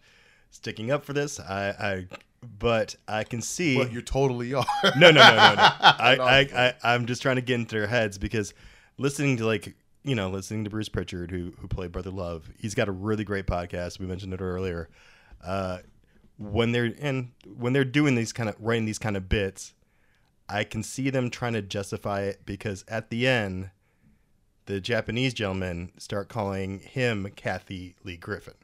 [0.51, 1.39] sticking up for this.
[1.41, 2.07] I, I
[2.43, 3.77] but I can see.
[3.77, 4.65] but you totally are.
[4.97, 5.63] no, no, no, no, no.
[5.81, 8.55] I, I, I, I'm just trying to get into their heads because
[8.99, 12.75] listening to like you know listening to Bruce Pritchard who who played Brother Love, he's
[12.75, 13.99] got a really great podcast.
[13.99, 14.89] We mentioned it earlier.
[15.45, 15.79] Uh,
[16.39, 19.75] when they're and when they're doing these kind of writing these kind of bits,
[20.49, 23.71] I can see them trying to justify it because at the end,
[24.67, 28.55] the Japanese gentlemen start calling him Kathy Lee Griffin,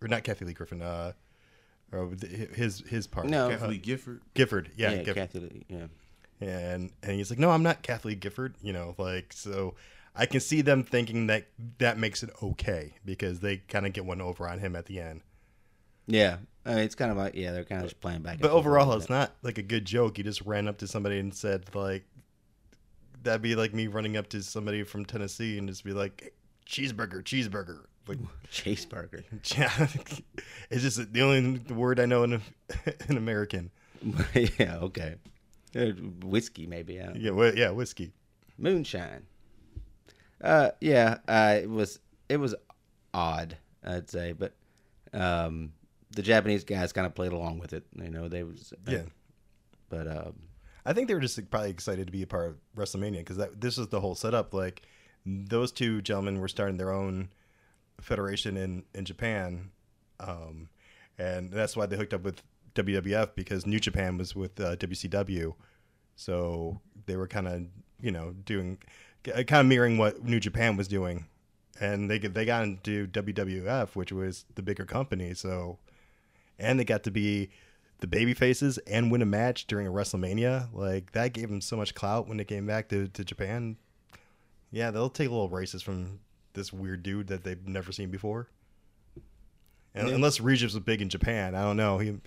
[0.00, 0.80] or not Kathy Lee Griffin.
[0.80, 1.12] Uh,
[1.92, 2.10] or
[2.54, 3.26] his his part.
[3.26, 3.48] No.
[3.50, 4.22] Kathy Gifford.
[4.34, 4.70] Gifford.
[4.76, 5.86] Yeah, Yeah, Gifford Kathy yeah.
[6.40, 9.74] and and he's like, no, I'm not Kathleen Gifford, you know, like so.
[10.14, 11.46] I can see them thinking that
[11.78, 15.00] that makes it okay because they kind of get one over on him at the
[15.00, 15.20] end.
[16.08, 18.40] Yeah, I mean, it's kind of like yeah, they're kind of just playing back.
[18.40, 20.16] But overall, a it's not like a good joke.
[20.16, 22.04] He just ran up to somebody and said like,
[23.22, 26.34] that'd be like me running up to somebody from Tennessee and just be like,
[26.66, 27.84] cheeseburger, cheeseburger.
[28.08, 28.18] Like,
[28.50, 29.22] Chase cheeseburger.
[29.58, 29.86] yeah,
[30.70, 32.40] it's just the only word I know in
[33.08, 33.70] in American.
[34.58, 35.16] yeah, okay.
[35.76, 35.86] Uh,
[36.24, 37.00] Whiskey maybe.
[37.00, 37.12] I.
[37.14, 38.12] Yeah, yeah, whiskey.
[38.56, 39.26] Moonshine.
[40.42, 41.98] Uh, yeah, uh, it was
[42.28, 42.54] it was
[43.12, 44.54] odd, I'd say, but
[45.12, 45.72] um,
[46.14, 47.84] the Japanese guys kind of played along with it.
[47.94, 49.02] You know, they was Yeah.
[49.88, 50.34] but um,
[50.86, 53.60] I think they were just probably excited to be a part of WrestleMania because that
[53.60, 54.54] this is the whole setup.
[54.54, 54.82] Like
[55.26, 57.28] those two gentlemen were starting their own
[58.00, 59.70] federation in in Japan,
[60.20, 60.68] um,
[61.18, 62.42] and that's why they hooked up with
[62.74, 65.54] WWF because New Japan was with uh, WCW,
[66.16, 67.62] so they were kind of
[68.00, 68.78] you know doing
[69.24, 71.26] kind of mirroring what New Japan was doing,
[71.80, 75.34] and they they got into WWF, which was the bigger company.
[75.34, 75.78] So,
[76.58, 77.50] and they got to be
[78.00, 80.68] the baby faces and win a match during a WrestleMania.
[80.72, 83.76] Like that gave them so much clout when they came back to, to Japan.
[84.70, 86.20] Yeah, they'll take a little races from
[86.58, 88.48] this weird dude that they've never seen before.
[89.94, 91.98] And, Unless Regis was big in Japan, I don't know.
[91.98, 92.18] He,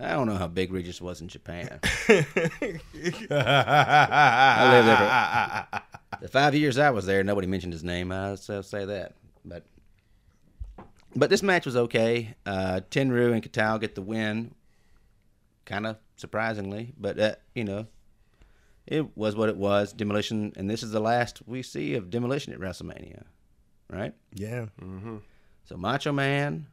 [0.00, 1.78] I don't know how big Regis was in Japan.
[2.08, 2.24] I
[4.70, 5.66] lived there.
[6.20, 8.10] The five years I was there, nobody mentioned his name.
[8.12, 9.14] I'll so say that.
[9.44, 9.64] But
[11.14, 12.34] but this match was okay.
[12.44, 14.54] Uh, Tenryu and Kitao get the win,
[15.64, 16.92] kind of surprisingly.
[16.98, 17.86] But uh, you know,
[18.86, 19.92] it was what it was.
[19.92, 23.24] Demolition, and this is the last we see of Demolition at WrestleMania,
[23.90, 24.14] right?
[24.32, 24.66] Yeah.
[25.64, 26.66] So Macho Man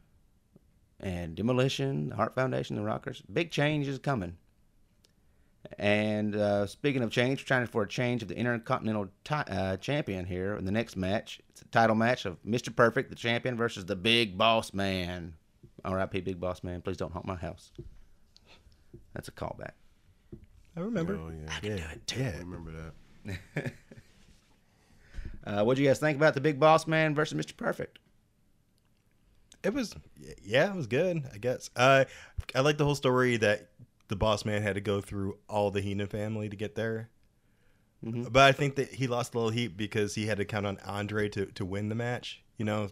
[1.00, 4.36] and Demolition, the Heart Foundation, the Rockers, big change is coming.
[5.78, 9.76] And uh, speaking of change, we're trying for a change of the Intercontinental ti- uh,
[9.78, 11.40] Champion here in the next match.
[11.50, 12.74] It's a title match of Mr.
[12.74, 15.34] Perfect, the champion, versus the Big Boss Man.
[15.84, 16.20] R.I.P.
[16.20, 16.80] Big Boss Man.
[16.82, 17.72] Please don't haunt my house.
[19.14, 19.72] That's a callback.
[20.76, 21.16] I remember.
[21.16, 21.86] Oh yeah, Yeah.
[21.90, 22.38] I Yeah.
[22.38, 22.72] remember
[23.24, 23.72] that.
[25.46, 27.54] Uh, what do you guys think about the Big Boss Man versus Mr.
[27.54, 27.98] Perfect?
[29.62, 29.94] It was,
[30.42, 31.68] yeah, it was good, I guess.
[31.76, 32.06] Uh,
[32.54, 33.68] I like the whole story that
[34.08, 37.10] the boss man had to go through all the Heenan family to get there.
[38.02, 40.78] But I think that he lost a little heat because he had to count on
[40.84, 42.88] Andre to, to win the match, you know?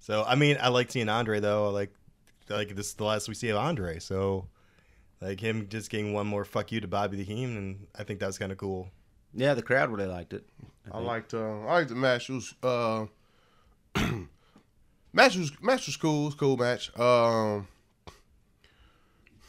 [0.00, 1.66] So, I mean, I like seeing Andre, though.
[1.66, 1.94] I like,
[2.48, 3.98] like, this is the last we see of Andre.
[3.98, 4.48] So,
[5.20, 8.20] like, him just getting one more fuck you to Bobby the Heenan, and I think
[8.20, 8.90] that was kind of cool.
[9.34, 10.46] Yeah, the crowd really liked it.
[10.90, 12.30] I liked uh, I liked the match.
[12.30, 13.06] It was uh,
[15.12, 16.22] match was match was cool.
[16.22, 16.98] It was a cool match.
[16.98, 17.68] Um,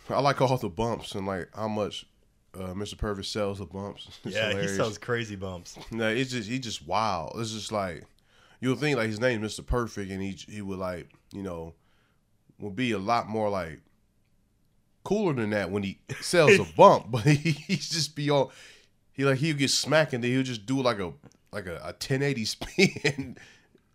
[0.10, 2.06] I like all the bumps and like how much
[2.56, 2.98] uh, Mr.
[2.98, 4.20] Perfect sells the bumps.
[4.26, 4.72] It's yeah, hilarious.
[4.72, 5.78] he sells crazy bumps.
[5.92, 7.34] No, it's just he's just wild.
[7.38, 8.04] It's just like
[8.60, 9.66] you'll think like his name's Mr.
[9.66, 11.74] Perfect, and he he would like you know
[12.60, 13.80] would be a lot more like
[15.10, 18.50] cooler than that when he sells a bump, but he he's just be on.
[19.12, 21.12] He like he'll get smacked and then he'll just do like a
[21.52, 23.38] like a, a 1080 spin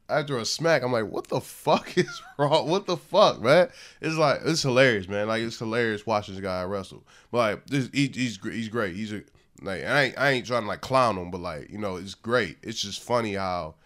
[0.08, 0.82] after a smack.
[0.82, 2.68] I'm like, what the fuck is wrong?
[2.68, 3.68] What the fuck, man?
[4.00, 5.28] It's like it's hilarious, man.
[5.28, 7.04] Like it's hilarious watching this guy wrestle.
[7.30, 8.96] But like this, he, he's he's great.
[8.96, 9.22] He's a
[9.62, 12.14] like I ain't I ain't trying to like clown him, but like you know it's
[12.14, 12.58] great.
[12.64, 13.76] It's just funny how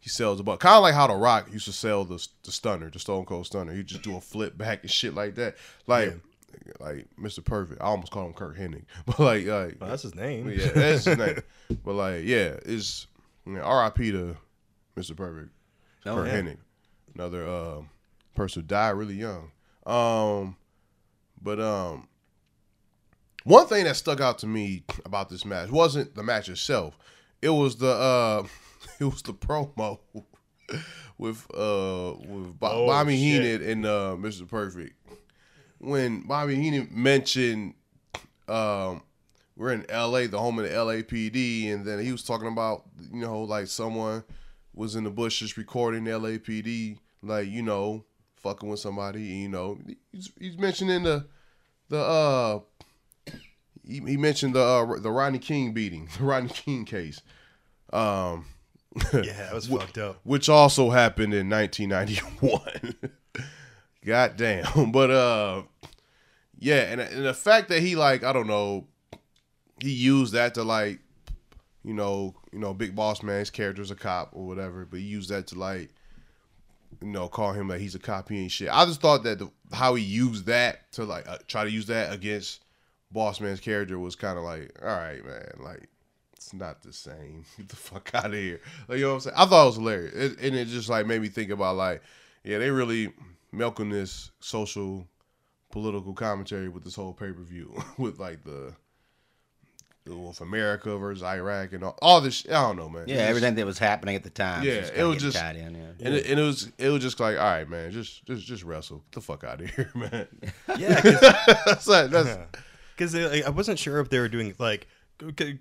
[0.00, 0.58] he sells the butt.
[0.58, 3.46] Kind of like how The Rock used to sell the the stunner, the Stone Cold
[3.46, 3.72] Stunner.
[3.72, 5.56] He just do a flip back and shit like that.
[5.86, 6.14] Like
[6.80, 7.44] like Mr.
[7.44, 7.80] Perfect.
[7.82, 10.48] I almost call him Curt Hennig, but like like Well, that's his name.
[10.50, 11.38] yeah, that's his name.
[11.84, 13.06] But like yeah, it's
[13.46, 14.12] you know, R.I.P.
[14.12, 14.36] to
[14.96, 15.16] Mr.
[15.16, 15.50] Perfect.
[16.06, 16.40] Oh, Curt yeah.
[16.40, 16.56] Hennig,
[17.14, 17.80] another uh,
[18.34, 19.50] person who died really young.
[19.86, 20.56] Um,
[21.40, 22.08] but um,
[23.44, 26.96] one thing that stuck out to me about this match wasn't the match itself.
[27.42, 28.46] It was the uh,
[29.00, 29.98] it was the promo
[31.18, 33.42] with uh with Oh, Bobby shit.
[33.60, 34.48] Heenan and uh, Mr.
[34.48, 34.94] Perfect.
[35.78, 37.74] When Bobby Heenan mentioned
[38.48, 39.02] um
[39.56, 43.20] we're in LA, the home of the LAPD, and then he was talking about, you
[43.22, 44.22] know, like someone
[44.74, 48.04] was in the bushes recording the LAPD, like, you know,
[48.36, 49.78] fucking with somebody, you know.
[50.12, 51.26] He's, he's mentioning the
[51.88, 52.58] the uh
[53.86, 57.20] he, he mentioned the uh, the Rodney King beating, the Rodney King case.
[57.92, 58.44] Um
[59.14, 60.20] Yeah, it was fucked up.
[60.24, 62.94] which also happened in 1991.
[64.06, 64.90] God damn.
[64.92, 65.62] But uh
[66.58, 68.86] yeah, and, and the fact that he like I don't know,
[69.80, 71.00] he used that to like
[71.84, 75.30] you know, you know, Big Boss Man's character's a cop or whatever, but he used
[75.30, 75.90] that to like
[77.02, 78.70] you know, call him like he's a cop, he ain't shit.
[78.72, 81.86] I just thought that the, how he used that to like uh, try to use
[81.86, 82.62] that against
[83.10, 85.88] Boss Man's character was kind of like, all right, man, like
[86.32, 87.44] it's not the same.
[87.56, 88.60] Get the fuck out of here.
[88.88, 89.36] Like, you know what I'm saying?
[89.36, 90.14] I thought it was hilarious.
[90.14, 92.02] It, and it just like made me think about like,
[92.44, 93.12] yeah, they really
[93.56, 95.06] milking this social
[95.72, 98.74] political commentary with this whole pay per view with like the
[100.04, 102.34] the with America versus Iraq and all, all this.
[102.34, 102.52] Shit.
[102.52, 103.04] I don't know, man.
[103.08, 104.62] Yeah, It just- everything that was happening at the time.
[104.62, 105.74] Yeah, just it was just- tied in.
[105.74, 105.80] Yeah.
[106.06, 108.62] And, it, and it was it was just like, all right, man, just just just
[108.62, 108.98] wrestle.
[108.98, 110.28] Get the fuck out of here, man.
[110.78, 111.00] Yeah,
[111.66, 112.38] that's like, that's
[112.96, 114.86] because I wasn't sure if they were doing like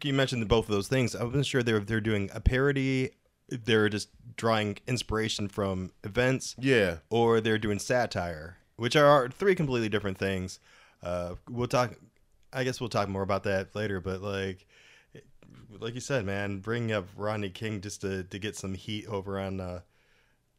[0.04, 1.16] you mentioned both of those things.
[1.16, 3.12] I wasn't sure they were they're doing a parody, if
[3.50, 6.98] they're just drawing inspiration from events, yeah.
[7.10, 10.60] or they're doing satire, which are three completely different things.
[11.04, 11.94] Uh, we'll talk.
[12.52, 14.00] I guess we'll talk more about that later.
[14.00, 14.66] But like,
[15.80, 19.40] like you said, man, bringing up Rodney King just to to get some heat over
[19.40, 19.82] on uh,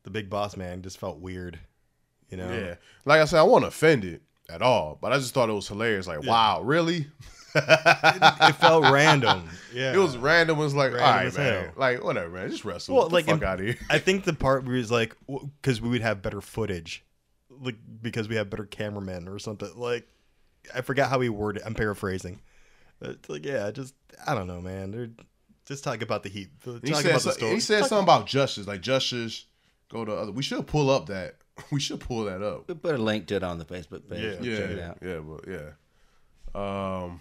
[0.05, 1.59] the Big Boss Man just felt weird.
[2.30, 2.53] You know?
[2.53, 2.74] Yeah.
[3.05, 6.07] Like I said, I wasn't offended at all, but I just thought it was hilarious.
[6.07, 7.07] Like, wow, really?
[7.57, 9.48] it felt random.
[9.72, 10.59] Yeah, It was random.
[10.59, 11.64] It was like, Random all right, man.
[11.64, 11.72] hell.
[11.76, 12.50] Like, whatever, man.
[12.50, 12.94] Just wrestle.
[12.96, 13.76] Well, Get like, the fuck out of here.
[13.90, 15.16] I think the part where he's like,
[15.61, 17.04] because we would have better footage,
[17.50, 19.70] like because we have better cameramen or something.
[19.76, 20.07] Like,
[20.74, 21.62] I forgot how he worded.
[21.62, 21.66] it.
[21.66, 22.40] I'm paraphrasing.
[23.00, 23.94] It's like, yeah, just
[24.26, 24.90] I don't know, man.
[24.90, 25.11] They're
[25.66, 26.48] just talk about the heat.
[26.64, 27.54] Talk He said, about so- the story.
[27.54, 28.66] he said something about justice.
[28.66, 29.44] Like, justice,
[29.90, 30.32] go to other.
[30.32, 31.36] We should pull up that.
[31.70, 32.68] We should pull that up.
[32.68, 34.20] We put a link to it on the Facebook page.
[34.42, 34.50] Yeah.
[34.50, 34.98] Yeah, Check it yeah, out.
[35.00, 37.04] yeah, but yeah.
[37.04, 37.20] Um,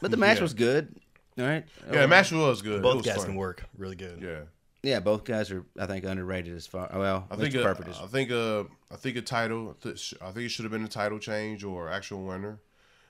[0.00, 0.42] But the match Yeah.
[0.42, 0.94] was good.
[1.38, 1.64] All right.
[1.92, 2.76] yeah, the match was good.
[2.78, 3.26] it Both was guys fun.
[3.26, 4.20] can work really good.
[4.20, 4.40] Yeah,
[4.82, 6.90] Yeah, both guys are, I think, underrated as far.
[6.92, 7.40] Well, I Mr.
[7.40, 7.54] think.
[7.54, 7.98] A, Perfect is.
[7.98, 8.30] I think.
[8.30, 9.76] A, I think a title.
[9.84, 12.58] I think it should have been a title change or actual winner.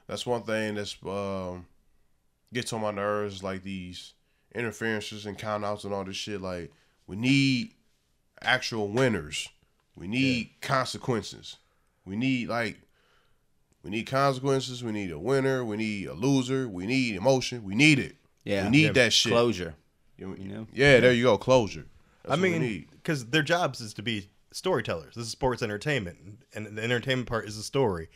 [0.07, 1.67] That's one thing that's um,
[2.53, 3.43] gets on my nerves.
[3.43, 4.15] Like these
[4.55, 6.41] interferences and countouts and all this shit.
[6.41, 6.73] Like
[7.07, 7.75] we need
[8.43, 9.49] actual winners.
[9.97, 11.57] We need consequences.
[12.05, 12.79] We need like
[13.83, 14.85] we need consequences.
[14.85, 15.65] We need a winner.
[15.65, 16.69] We need a loser.
[16.69, 17.65] We need emotion.
[17.65, 18.17] We need it.
[18.45, 18.65] Yeah.
[18.65, 19.33] we need that shit.
[19.33, 19.75] Closure.
[20.17, 20.67] You you know?
[20.73, 21.39] Yeah, there you go.
[21.39, 21.87] Closure.
[22.23, 25.15] That's I what mean, because their jobs is to be storytellers.
[25.15, 28.11] This is sports entertainment, and the entertainment part is the story.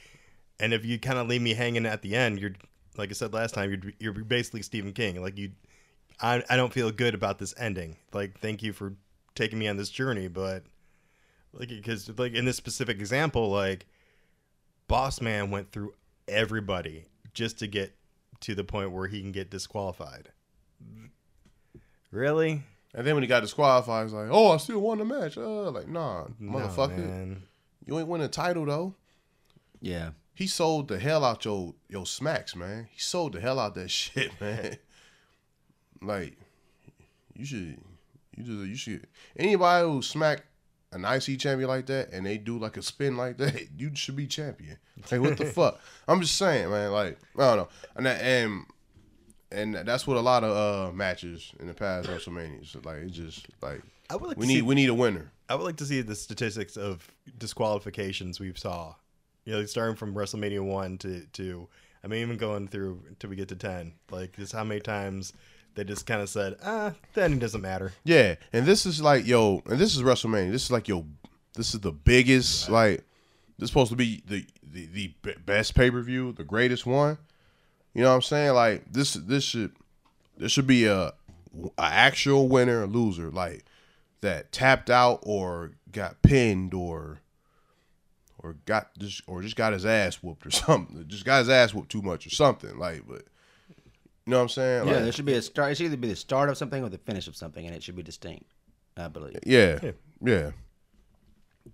[0.60, 2.52] And if you kind of leave me hanging at the end, you're
[2.96, 5.20] like I said last time, you're you're basically Stephen King.
[5.22, 5.52] Like you,
[6.20, 7.96] I I don't feel good about this ending.
[8.12, 8.94] Like thank you for
[9.34, 10.64] taking me on this journey, but
[11.52, 13.86] like because like in this specific example, like
[14.88, 15.94] Boss Man went through
[16.28, 17.94] everybody just to get
[18.40, 20.28] to the point where he can get disqualified.
[22.10, 22.62] Really?
[22.94, 25.70] And then when he got disqualified, he's like, "Oh, I still won the match." Uh,
[25.70, 27.42] like, nah, No, motherfucker, man.
[27.84, 28.94] you ain't win a title though.
[29.80, 30.10] Yeah.
[30.32, 32.88] He sold the hell out your your smacks, man.
[32.92, 34.76] He sold the hell out that shit, man.
[36.00, 36.36] like,
[37.34, 37.78] you should,
[38.36, 39.06] you just, you should.
[39.36, 40.44] Anybody who smack
[40.94, 44.16] an IC champion like that and they do like a spin like that, you should
[44.16, 44.78] be champion.
[45.10, 45.80] Like what the fuck?
[46.08, 46.92] I'm just saying, man.
[46.92, 48.64] Like I don't know, and that, and
[49.50, 52.84] and that's what a lot of uh matches in the past WrestleManias.
[52.84, 55.32] Like it's just like I would like we to need see, we need a winner.
[55.48, 58.94] I would like to see the statistics of disqualifications we've saw.
[59.44, 61.68] You know, starting from WrestleMania one to to
[62.02, 63.94] I mean even going through till we get to ten.
[64.10, 65.32] Like just how many times
[65.74, 67.92] they just kind of said, ah, that doesn't matter.
[68.04, 70.50] Yeah, and this is like yo, and this is WrestleMania.
[70.50, 71.06] This is like yo,
[71.54, 73.04] this is the biggest like.
[73.56, 75.14] This is supposed to be the the, the
[75.46, 77.18] best pay per view, the greatest one.
[77.94, 78.54] You know what I'm saying?
[78.54, 79.72] Like this this should
[80.36, 81.12] this should be a,
[81.78, 83.64] a actual winner or loser, like
[84.20, 87.20] that tapped out or got pinned or
[88.38, 91.04] or got just or just got his ass whooped or something.
[91.06, 92.78] Just got his ass whooped too much or something.
[92.78, 93.24] Like, but
[94.26, 94.86] you know what I'm saying?
[94.86, 95.72] Yeah, Like, there should be a start.
[95.72, 97.82] It should either be the start of something or the finish of something, and it
[97.82, 98.46] should be distinct.
[98.96, 99.38] I believe.
[99.44, 99.90] yeah, Yeah.
[100.22, 100.50] yeah.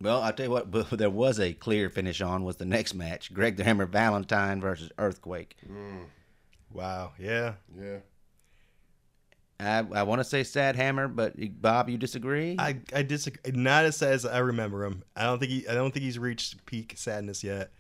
[0.01, 0.71] Well, I'll tell you what.
[0.71, 4.61] But there was a clear finish on was the next match: Greg the Hammer Valentine
[4.61, 5.57] versus Earthquake.
[6.73, 7.13] Wow.
[7.19, 7.55] Yeah.
[7.79, 7.99] Yeah.
[9.59, 12.57] I I want to say Sad Hammer, but Bob, you disagree?
[12.59, 13.53] I I disagree.
[13.53, 15.03] Not as sad as I remember him.
[15.15, 15.69] I don't think he.
[15.69, 17.71] I don't think he's reached peak sadness yet.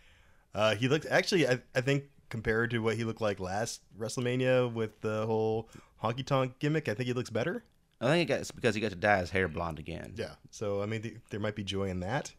[0.55, 1.49] Uh, he looked actually.
[1.49, 5.68] I, I think compared to what he looked like last WrestleMania with the whole
[6.03, 7.64] honky tonk gimmick, I think he looks better.
[8.01, 10.14] I think it got, it's because he got to dye his hair blonde again.
[10.16, 10.35] Yeah.
[10.51, 12.33] So I mean, th- there might be joy in that.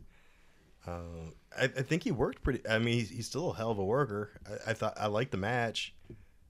[0.88, 2.68] Uh, I, I think he worked pretty.
[2.68, 4.32] I mean, he's, he's still a hell of a worker.
[4.50, 5.94] I, I thought I liked the match.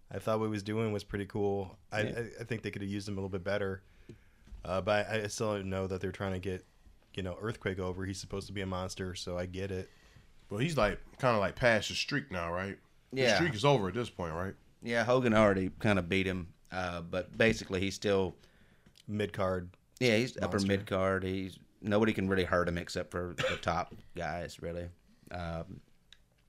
[0.10, 1.78] I thought what he was doing was pretty cool.
[1.92, 2.20] I, Yeah.
[2.20, 3.84] I, I think they could have used him a little bit better.
[4.64, 6.64] Uh, but I, I still don't know that they're trying to get,
[7.16, 8.06] you know, Earthquake over.
[8.06, 9.90] He's supposed to be a monster, so I get it.
[10.50, 12.78] Well, he's like kind of like past the streak now, right?
[13.14, 13.36] The Yeah.
[13.36, 14.56] streak is over at this point, right?
[14.82, 18.36] Yeah, Hogan already kind of beat him, uh, but basically he's still
[19.08, 19.70] Mid card.
[20.00, 21.24] yeah he's upper mid card.
[21.24, 24.88] He's nobody can really hurt him except for the top guys really.
[25.32, 25.82] Um,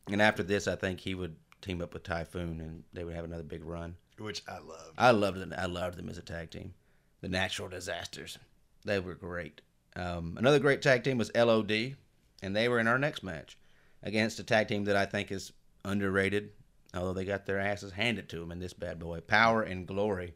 [0.09, 3.25] and after this, I think he would team up with Typhoon and they would have
[3.25, 3.97] another big run.
[4.19, 4.93] Which I love.
[4.99, 5.53] I loved it.
[5.57, 6.75] I loved them as a tag team.
[7.23, 8.39] The Natural Disasters,
[8.85, 9.61] they were great.
[9.97, 11.97] Um, another great tag team was LOD,
[12.43, 13.57] and they were in our next match
[14.03, 15.53] against a tag team that I think is
[15.85, 16.51] underrated,
[16.95, 19.21] although they got their asses handed to them in this bad boy.
[19.21, 20.35] Power and Glory.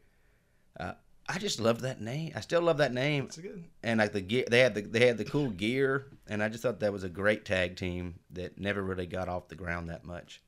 [0.79, 0.93] Uh,
[1.29, 2.31] I just love that name.
[2.35, 3.65] I still love that name, It's good.
[3.83, 6.63] and like the gear, they had the they had the cool gear, and I just
[6.63, 10.05] thought that was a great tag team that never really got off the ground that
[10.05, 10.41] much.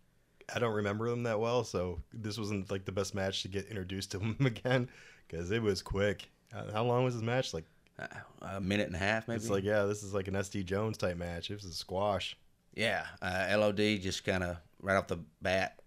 [0.54, 3.66] I don't remember them that well, so this wasn't like the best match to get
[3.68, 4.90] introduced to them again
[5.28, 6.30] because it was quick.
[6.56, 7.54] Uh, How long was this match?
[7.54, 7.66] Like
[8.00, 8.08] Uh,
[8.42, 9.36] a minute and a half, maybe.
[9.38, 11.52] it's like yeah, this is like an SD Jones type match.
[11.52, 12.38] It was a squash.
[12.74, 15.80] Yeah, uh, LOD just kind of right off the bat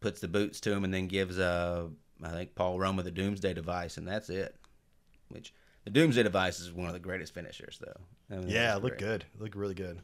[0.00, 1.88] puts the boots to him and then gives uh
[2.22, 4.54] I think Paul Roma the Doomsday Device and that's it.
[5.28, 5.52] Which
[5.84, 8.00] the Doomsday Device is one of the greatest finishers though.
[8.34, 9.24] I mean, Yeah, looked good.
[9.34, 10.00] It looked really good.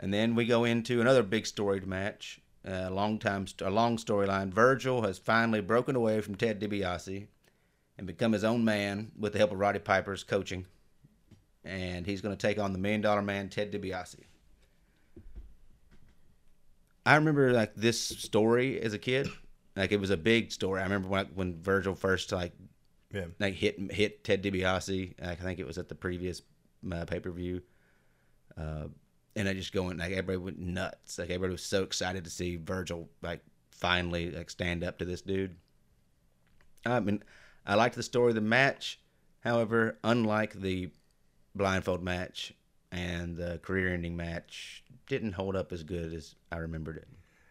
[0.00, 2.40] And then we go into another big storied match.
[2.66, 4.50] A long time, a long storyline.
[4.50, 7.26] Virgil has finally broken away from Ted DiBiase
[7.98, 10.66] and become his own man with the help of Roddy Piper's coaching.
[11.62, 14.20] And he's going to take on the Million Dollar Man, Ted DiBiase.
[17.06, 19.28] I remember like this story as a kid.
[19.76, 20.80] Like it was a big story.
[20.80, 22.52] I remember when when Virgil first like
[23.12, 23.26] Yeah.
[23.38, 25.20] like hit hit Ted DiBiase.
[25.20, 26.42] Like, I think it was at the previous
[26.92, 27.62] uh, pay per view.
[28.56, 28.86] Uh,
[29.36, 31.18] and I just going like everybody went nuts.
[31.18, 33.40] Like everybody was so excited to see Virgil like
[33.72, 35.56] finally like stand up to this dude.
[36.86, 37.22] I mean,
[37.66, 39.00] I liked the story of the match.
[39.40, 40.90] However, unlike the
[41.54, 42.52] blindfold match
[42.94, 47.08] and the career-ending match, didn't hold up as good as I remembered it.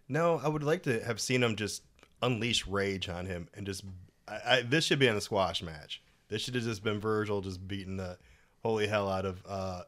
[0.07, 1.83] No, I would like to have seen him just
[2.21, 3.83] unleash rage on him and just.
[4.27, 6.01] I, I, this should be in a squash match.
[6.29, 8.17] This should have just been Virgil just beating the
[8.63, 9.81] holy hell out of uh,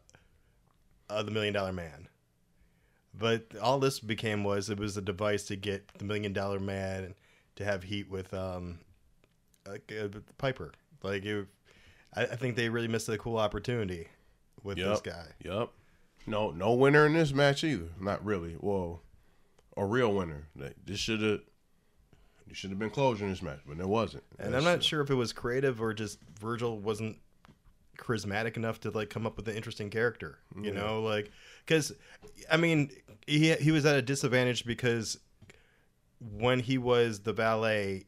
[1.09, 2.09] uh, the Million Dollar Man.
[3.17, 7.15] But all this became was it was a device to get the Million Dollar Man
[7.55, 8.79] to have heat with um,
[9.65, 9.77] uh,
[10.37, 10.73] Piper.
[11.01, 11.47] Like it,
[12.13, 14.09] I, I think they really missed a cool opportunity
[14.65, 15.27] with this guy.
[15.43, 15.69] Yep.
[16.27, 17.87] No, no winner in this match either.
[17.99, 18.57] Not really.
[18.59, 19.01] Well,
[19.77, 20.47] a real winner.
[20.55, 21.39] Like, This should have.
[22.47, 24.23] You should have been closure in this match, but it wasn't.
[24.39, 27.17] And That I'm not sure if it was creative or just Virgil wasn't
[27.97, 30.37] charismatic enough to like come up with an interesting character.
[30.55, 30.71] You Yeah.
[30.81, 31.31] know, like
[31.65, 31.91] because
[32.51, 32.91] I mean
[33.25, 35.17] he he was at a disadvantage because
[36.19, 38.05] when he was the valet,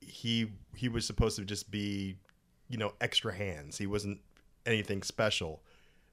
[0.00, 2.16] he he was supposed to just be
[2.68, 3.78] you know extra hands.
[3.78, 4.20] He wasn't
[4.66, 5.62] anything special.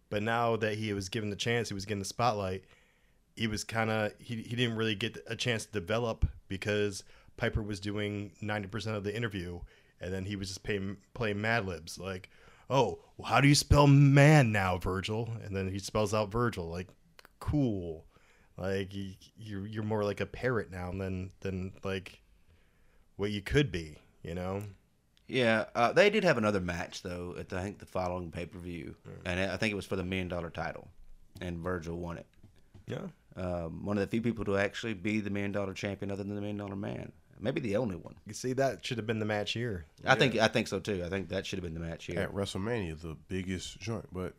[0.09, 2.63] But now that he was given the chance, he was getting the spotlight.
[3.35, 7.03] He was kind of he, he didn't really get a chance to develop because
[7.35, 9.59] Piper was doing ninety percent of the interview,
[10.01, 12.29] and then he was just playing playing Mad Libs like,
[12.69, 15.29] oh, well, how do you spell man now, Virgil?
[15.43, 16.67] And then he spells out Virgil.
[16.67, 16.87] Like,
[17.39, 18.05] cool.
[18.57, 22.21] Like you, you're you're more like a parrot now than than like
[23.17, 23.97] what you could be.
[24.23, 24.63] You know.
[25.27, 28.45] Yeah, uh, they did have another match though at the, I think the following pay
[28.45, 30.87] per view, and I think it was for the million dollar title,
[31.41, 32.25] and Virgil won it.
[32.87, 33.07] Yeah.
[33.35, 36.33] Um, one of the few people to actually be the million dollar champion, other than
[36.33, 37.11] the million dollar man.
[37.39, 38.15] Maybe the only one.
[38.25, 39.85] You see, that should have been the match here.
[40.05, 41.03] I think I think so too.
[41.05, 42.19] I think that should have been the match here.
[42.19, 44.33] At WrestleMania, the biggest joint, but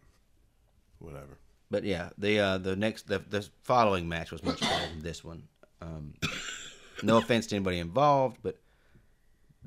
[0.98, 1.38] whatever.
[1.70, 5.22] But yeah, the uh, the next the, the following match was much better than this
[5.22, 5.44] one.
[5.80, 6.14] Um,
[7.02, 8.56] no offense to anybody involved, but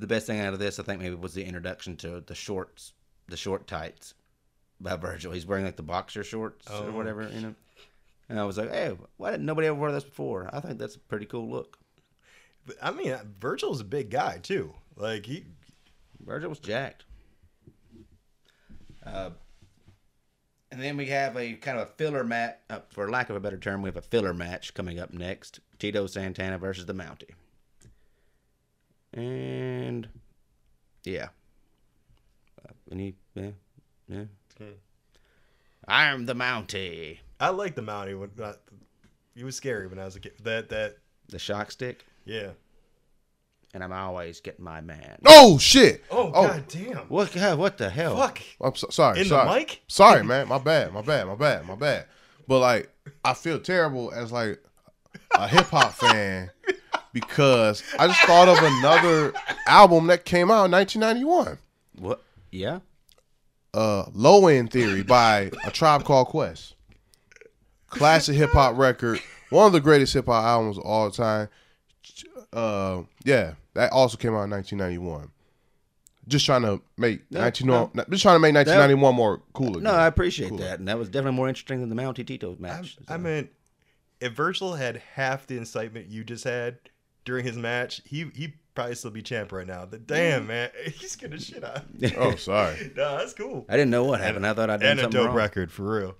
[0.01, 2.93] the best thing out of this, I think, maybe was the introduction to the shorts,
[3.27, 4.13] the short tights
[4.79, 5.31] by Virgil.
[5.31, 6.91] He's wearing like the boxer shorts or Oh.
[6.91, 7.55] whatever, you know.
[8.27, 10.49] And I was like, hey, why didn't nobody ever wear this before?
[10.53, 11.77] I think that's a pretty cool look.
[12.65, 14.73] But, I mean, Virgil's a big guy too.
[14.95, 15.45] Like he,
[16.25, 17.05] Virgil was jacked.
[19.05, 19.31] Uh,
[20.71, 23.39] and then we have a kind of a filler match, uh, for lack of a
[23.39, 27.31] better term, we have a filler match coming up next: Tito Santana versus the Mountie.
[29.13, 30.07] And
[31.03, 31.29] yeah,
[32.65, 33.49] uh, any yeah,
[34.07, 34.23] yeah.
[35.87, 37.17] I'm the Mountie.
[37.39, 38.17] I like the Mountie.
[38.17, 38.53] When uh,
[39.35, 40.33] he was scary when I was a kid.
[40.43, 40.97] That that
[41.29, 42.51] The shock stick, yeah.
[43.73, 45.17] and I'm always getting my man.
[45.25, 46.03] Oh shit!
[46.09, 46.47] Oh, Oh.
[46.47, 46.97] god damn.
[47.09, 47.33] What?
[47.33, 48.15] God, what the hell?
[48.15, 48.41] Fuck.
[48.61, 49.17] I'm so, sorry.
[49.19, 49.59] In the sorry.
[49.59, 49.81] mic?
[49.89, 50.47] Sorry, man.
[50.47, 50.93] My bad.
[50.93, 51.27] My bad.
[51.27, 51.65] My bad.
[51.65, 52.05] My bad.
[52.47, 52.89] But like,
[53.25, 54.63] I feel terrible as like
[55.35, 56.49] a hip hop fan
[57.13, 59.33] because I just thought of another
[59.67, 61.57] album that came out in 1991.
[61.99, 62.23] What?
[62.51, 62.79] Yeah.
[63.73, 66.75] Uh, Low End Theory by a Tribe Called Quest.
[67.87, 69.19] Classic hip hop record.
[69.49, 71.49] One of the greatest hip hop albums of all time.
[72.53, 75.29] Uh, yeah, that also came out in 1991.
[76.27, 77.91] Just trying to make No, 19 no.
[78.09, 79.83] just trying to make 1991 more cool again.
[79.83, 80.59] No, I appreciate Cool.
[80.59, 82.97] that, and that was definitely more interesting than the Mountie Tito match.
[83.07, 83.17] I so.
[83.17, 83.49] mean,
[84.19, 86.77] if Virgil had half the incitement you just had
[87.25, 89.85] during his match, he he probably still be champ right now.
[89.85, 91.83] The damn, man, he's gonna shit on.
[92.17, 92.91] Oh, sorry.
[92.97, 93.65] no, that's cool.
[93.69, 94.45] I didn't know what happened.
[94.47, 95.35] I thought I'd done And a something dope wrong.
[95.35, 96.15] record for real.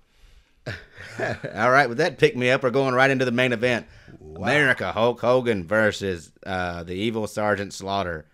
[1.54, 3.86] All right, with that pick me up, we're going right into the main event.
[4.36, 8.26] America Hulk Hogan versus uh, the Evil Sergeant Slaughter.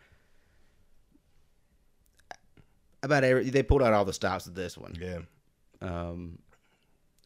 [3.03, 4.95] About every they pulled out all the stops of this one.
[5.01, 5.21] Yeah.
[5.81, 6.39] Um,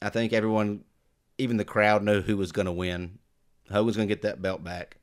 [0.00, 0.84] I think everyone,
[1.38, 3.18] even the crowd, knew who was going to win.
[3.70, 4.98] Hogan's going to get that belt back.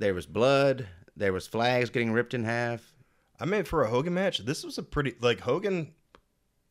[0.00, 0.88] There was blood.
[1.14, 2.94] There was flags getting ripped in half.
[3.38, 5.92] I mean, for a Hogan match, this was a pretty like Hogan.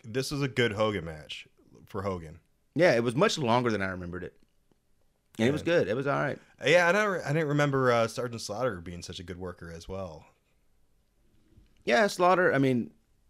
[0.04, 1.48] This was a good Hogan match
[1.86, 2.40] for Hogan.
[2.74, 4.34] Yeah, it was much longer than I remembered it.
[5.38, 5.88] And it was good.
[5.88, 6.40] It was all right.
[6.66, 7.22] Yeah, I don't.
[7.24, 10.26] I didn't remember uh, Sergeant Slaughter being such a good worker as well.
[11.86, 12.52] Yeah, Slaughter.
[12.52, 12.90] I mean,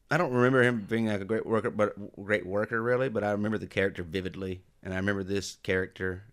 [0.09, 3.09] I don't remember him being like a great worker, but great worker really.
[3.09, 6.23] But I remember the character vividly, and I remember this character.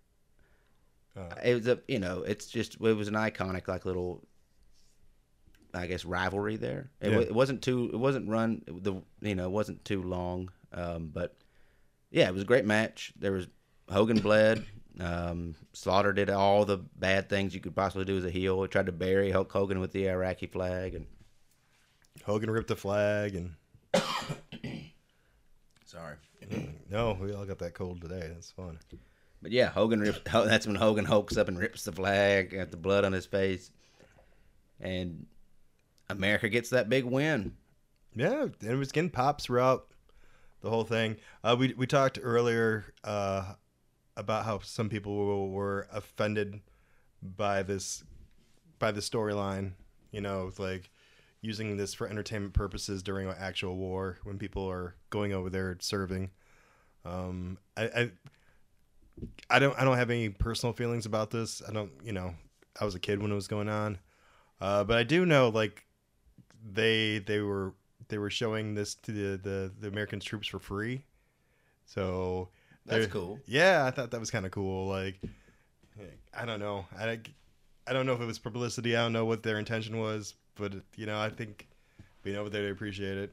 [1.17, 4.23] Uh, It was a, you know, it's just it was an iconic like little,
[5.75, 6.91] I guess rivalry there.
[7.01, 7.27] It, wa- Yeah.
[7.27, 10.51] it wasn't too, it wasn't run the, you know, it wasn't too long.
[10.73, 11.37] Um, but
[12.11, 13.13] yeah, it was a great match.
[13.19, 13.47] There was
[13.89, 14.65] Hogan bled.
[14.99, 18.63] Um, Slaughter did all the bad things you could possibly do as a heel.
[18.63, 21.07] He tried to bury Hulk Hogan with the Iraqi flag, and
[22.25, 23.55] Hogan ripped the flag, and
[25.85, 26.17] sorry.
[26.91, 28.31] no, we all got that cold today.
[28.33, 28.79] That's fun.
[29.43, 32.77] But yeah, Hogan rips, that's when Hogan hulks up and rips the flag, got the
[32.77, 33.71] blood on his face,
[34.81, 35.27] and
[36.09, 37.57] America gets that big win.
[38.15, 39.89] Yeah, it was getting pops throughout
[40.63, 41.17] the whole thing.
[41.45, 43.55] Uh, we we talked earlier uh,
[44.17, 46.61] about how some people were, were offended
[47.23, 48.05] by this
[48.79, 49.73] by the storyline.
[50.13, 50.91] You know, like
[51.43, 55.77] using this for entertainment purposes during an actual war when people are going over there
[55.81, 56.31] serving.
[57.05, 58.11] Um, I, I
[59.49, 61.63] I don't I don't have any personal feelings about this.
[61.67, 62.35] I don't you know
[62.81, 63.99] I was a kid when it was going on,
[64.61, 65.85] uh, but I do know like
[66.73, 67.75] they they were
[68.09, 71.05] they were showing this to the the, the American troops for free.
[71.87, 72.49] So
[72.85, 73.39] That's cool.
[73.47, 74.87] Yeah, I thought that was kind of cool.
[74.87, 75.21] Like
[76.35, 76.87] I don't know.
[76.99, 77.19] I
[77.87, 78.97] I don't know if it was publicity.
[78.97, 81.69] I don't know what their intention was, but you know, I think
[82.23, 83.33] being over there they appreciate it.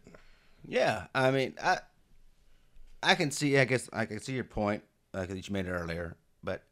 [0.66, 1.80] Yeah, I mean, I
[3.02, 4.84] I can see, I guess, I can see your point
[5.14, 6.64] Uh, like that you made it earlier, but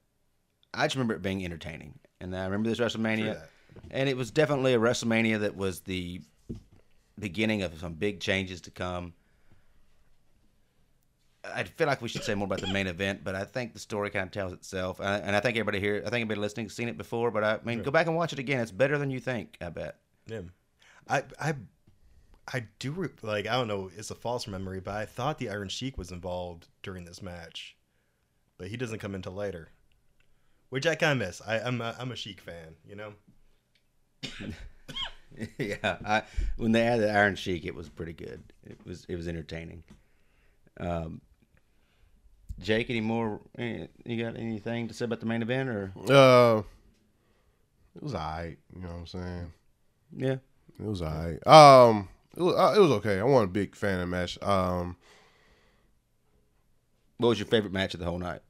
[0.73, 3.41] I just remember it being entertaining, and I remember this WrestleMania,
[3.91, 6.21] and it was definitely a WrestleMania that was the
[7.19, 9.13] beginning of some big changes to come.
[11.43, 13.79] I feel like we should say more about the main event, but I think the
[13.79, 16.39] story kind of tells itself, and I, and I think everybody here, I think everybody
[16.39, 17.31] listening has seen it before.
[17.31, 19.57] But I mean, go back and watch it again; it's better than you think.
[19.59, 19.97] I bet.
[20.27, 20.41] Yeah.
[21.07, 21.55] I I
[22.53, 25.49] I do re- like I don't know, it's a false memory, but I thought the
[25.49, 27.75] Iron Sheik was involved during this match,
[28.61, 29.69] but he doesn't come until later,
[30.69, 31.41] which I kind of miss.
[31.47, 33.13] I, I'm a, I'm a Sheik fan, you know.
[35.57, 36.21] yeah, I,
[36.57, 38.43] when they added Iron Sheik, it was pretty good.
[38.63, 39.83] It was it was entertaining.
[40.79, 41.21] Um,
[42.59, 43.41] Jake, any more?
[43.57, 46.61] eh, You got anything to say about the main event, or Uh,
[47.95, 48.59] it was alright.
[48.75, 49.53] You know what I'm saying?
[50.15, 50.35] yeah?
[50.79, 51.45] It was alright.
[51.47, 53.19] Um, it was uh, it was okay.
[53.19, 54.37] I wasn't a big fan of the match.
[54.43, 54.97] Um,
[57.17, 58.41] What was your favorite match of the whole night?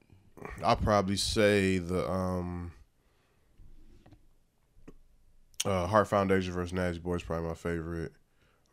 [0.64, 2.72] I'll probably say the um,
[5.64, 8.12] uh, Heart Foundation versus Nasty Boys probably my favorite.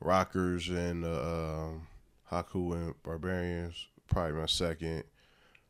[0.01, 1.87] Rockers and uh, um,
[2.31, 5.03] Haku and Barbarians probably my second.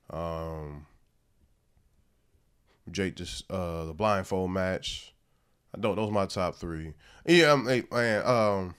[0.10, 0.86] Um,
[2.92, 5.14] Jake just uh the blindfold match.
[5.76, 5.96] I don't.
[5.96, 6.94] Those are my top three.
[7.26, 8.26] Yeah, um, hey, man.
[8.26, 8.76] Um,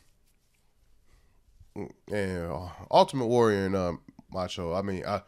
[2.11, 4.01] and uh, Ultimate Warrior and um,
[4.33, 4.75] Macho.
[4.75, 5.23] I mean, I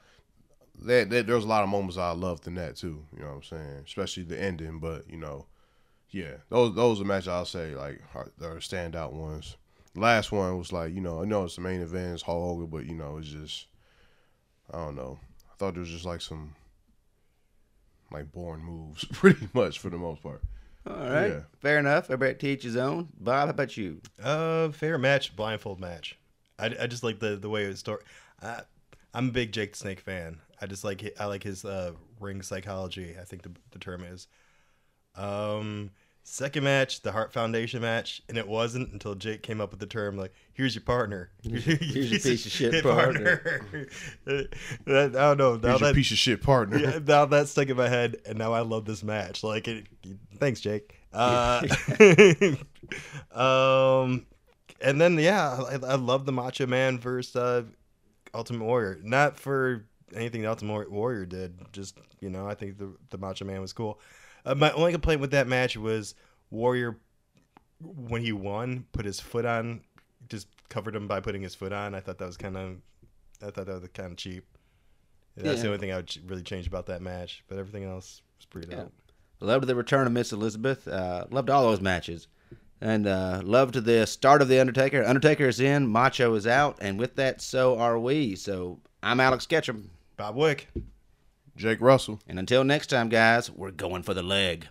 [0.86, 3.04] that, that there was a lot of moments I loved in that too.
[3.16, 3.82] You know what I'm saying?
[3.86, 4.78] Especially the ending.
[4.78, 5.46] But you know,
[6.10, 9.56] yeah, those those are matches I'll say like are, are standout ones.
[9.94, 12.66] Last one was like you know I know it's the main event, it's Hulk Hogan,
[12.66, 13.66] but you know it's just
[14.72, 15.18] I don't know.
[15.50, 16.54] I thought there was just like some
[18.10, 20.42] like boring moves, pretty much for the most part.
[20.86, 21.40] All right, Yeah.
[21.60, 22.10] fair enough.
[22.10, 23.08] Everybody to each his own.
[23.18, 24.00] Bob, how about you?
[24.22, 26.18] Uh, favorite match, blindfold match.
[26.58, 28.02] I, I just like the the way it was story.
[28.42, 28.62] I,
[29.14, 30.40] I'm a big Jake the Snake fan.
[30.62, 33.16] I just like I like his uh, ring psychology.
[33.20, 34.28] I think the, the term is.
[35.16, 35.90] Um,
[36.22, 39.86] second match, the Heart Foundation match, and it wasn't until Jake came up with the
[39.86, 41.30] term like, "Here's your partner.
[41.42, 41.76] Here's your
[42.20, 43.60] piece of shit partner."
[44.24, 44.54] That-
[44.86, 45.56] I don't know.
[45.56, 46.78] Now Here's your that, piece of shit partner.
[46.78, 49.42] yeah, now that's stuck in my head, and now I love this match.
[49.42, 49.86] Like, it,
[50.38, 50.96] thanks, Jake.
[51.12, 51.66] Uh,
[53.34, 54.26] um,
[54.80, 57.62] and then yeah, I, I love the Macho Man versus uh,
[58.32, 59.00] Ultimate Warrior.
[59.02, 60.48] Not for anything the
[60.90, 64.00] Warrior did, just you know, I think the the Macho Man was cool.
[64.44, 66.14] Uh, my only complaint with that match was
[66.50, 66.98] Warrior
[67.80, 69.80] when he won, put his foot on,
[70.28, 71.94] just covered him by putting his foot on.
[71.94, 72.76] I thought that was kind of,
[73.42, 74.44] I thought that was kind of cheap.
[75.36, 78.20] That's the only thing I would ch- really change about that match, but everything else
[78.38, 78.76] was pretty Yeah.
[78.82, 78.92] dope.
[79.40, 80.86] Loved the return of Miss Elizabeth.
[80.86, 82.28] Uh, loved all those matches.
[82.80, 85.04] And uh, loved the start of The Undertaker.
[85.04, 88.34] Undertaker is in, Macho is out, and with that, so are we.
[88.34, 89.90] So I'm Alex Ketchum.
[90.16, 90.68] Bob Wick.
[91.56, 92.20] Jake Russell.
[92.26, 94.66] And until next time, guys, we're going for the leg.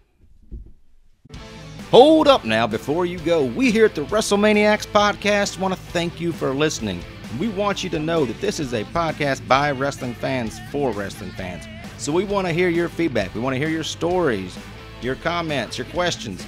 [1.92, 3.44] Hold up now before you go.
[3.44, 7.04] We here at the WrestleManiacs podcast want to thank you for listening.
[7.40, 11.32] We want you to know that this is a podcast by wrestling fans for wrestling
[11.32, 11.66] fans.
[11.98, 13.36] So we want to hear your feedback.
[13.36, 14.58] We want to hear your stories,
[15.02, 16.46] your comments, your questions,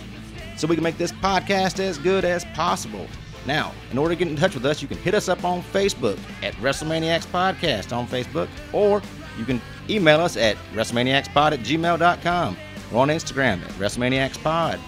[0.55, 3.07] so we can make this podcast as good as possible.
[3.45, 5.61] Now, in order to get in touch with us, you can hit us up on
[5.61, 9.01] Facebook at WrestleManiacs Podcast on Facebook, or
[9.37, 12.57] you can email us at WrestleManiacsPod at gmail.com
[12.93, 14.79] or on Instagram at WrestleManiacsPod.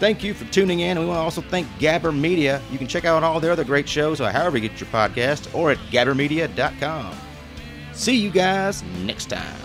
[0.00, 0.98] Thank you for tuning in.
[0.98, 2.60] We want to also thank Gabber Media.
[2.70, 5.54] You can check out all their other great shows, or however you get your podcast,
[5.54, 7.16] or at gabbermedia.com.
[7.92, 9.63] See you guys next time.